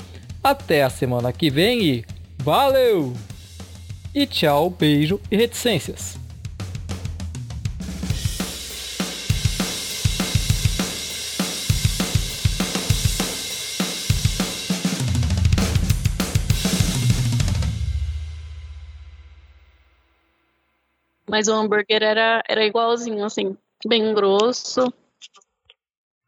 Até 0.44 0.84
a 0.84 0.90
semana 0.90 1.32
que 1.32 1.52
vem 1.52 1.84
e 1.84 2.06
valeu! 2.40 3.14
E 4.16 4.26
tchau, 4.26 4.72
beijo 4.72 5.20
e 5.30 5.38
reticências. 5.38 6.18
Mas 21.30 21.48
o 21.48 21.54
hambúrguer 21.54 22.04
era, 22.04 22.44
era 22.48 22.66
igualzinho, 22.66 23.24
assim, 23.24 23.56
bem 23.86 24.14
grosso. 24.14 24.92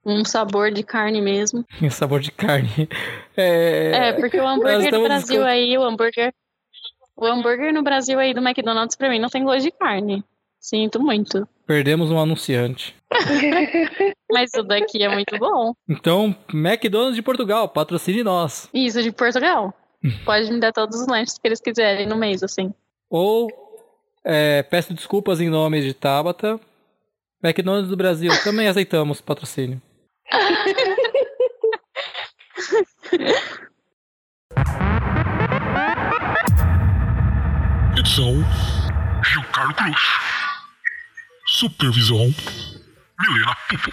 Um 0.05 0.25
sabor 0.25 0.71
de 0.71 0.83
carne 0.83 1.21
mesmo. 1.21 1.65
Um 1.81 1.89
sabor 1.89 2.19
de 2.19 2.31
carne. 2.31 2.89
É, 3.35 4.09
é 4.09 4.13
porque 4.13 4.39
o 4.39 4.47
hambúrguer 4.47 4.91
no 4.91 5.03
Brasil 5.03 5.43
aí, 5.43 5.77
o 5.77 5.83
hambúrguer. 5.83 6.33
O 7.15 7.25
hambúrguer 7.25 7.73
no 7.73 7.83
Brasil 7.83 8.17
aí 8.17 8.33
do 8.33 8.41
McDonald's 8.41 8.95
pra 8.95 9.09
mim 9.09 9.19
não 9.19 9.29
tem 9.29 9.43
gosto 9.43 9.63
de 9.63 9.71
carne. 9.71 10.23
Sinto 10.59 10.99
muito. 10.99 11.47
Perdemos 11.65 12.11
um 12.11 12.19
anunciante. 12.19 12.95
Mas 14.31 14.51
o 14.55 14.63
daqui 14.63 15.03
é 15.03 15.09
muito 15.09 15.37
bom. 15.37 15.73
Então, 15.89 16.35
McDonald's 16.53 17.15
de 17.15 17.21
Portugal, 17.21 17.67
patrocine 17.69 18.23
nós. 18.23 18.69
Isso, 18.73 19.01
de 19.03 19.11
Portugal. 19.11 19.73
Pode 20.25 20.51
me 20.51 20.59
dar 20.59 20.71
todos 20.71 21.01
os 21.01 21.07
lanches 21.07 21.37
que 21.37 21.47
eles 21.47 21.59
quiserem 21.59 22.07
no 22.07 22.15
mês, 22.15 22.41
assim. 22.41 22.73
Ou 23.09 23.49
é, 24.23 24.63
peço 24.63 24.93
desculpas 24.93 25.41
em 25.41 25.49
nome 25.49 25.81
de 25.81 25.93
Tabata. 25.93 26.59
McDonald's 27.43 27.89
do 27.89 27.97
Brasil, 27.97 28.31
também 28.43 28.67
aceitamos 28.67 29.21
patrocínio. 29.21 29.81
Edição 37.97 38.33
Gilcarlo 39.23 39.73
Cruz. 39.73 40.01
Supervisão 41.47 42.33
Milena 43.19 43.55
Pupo. 43.69 43.91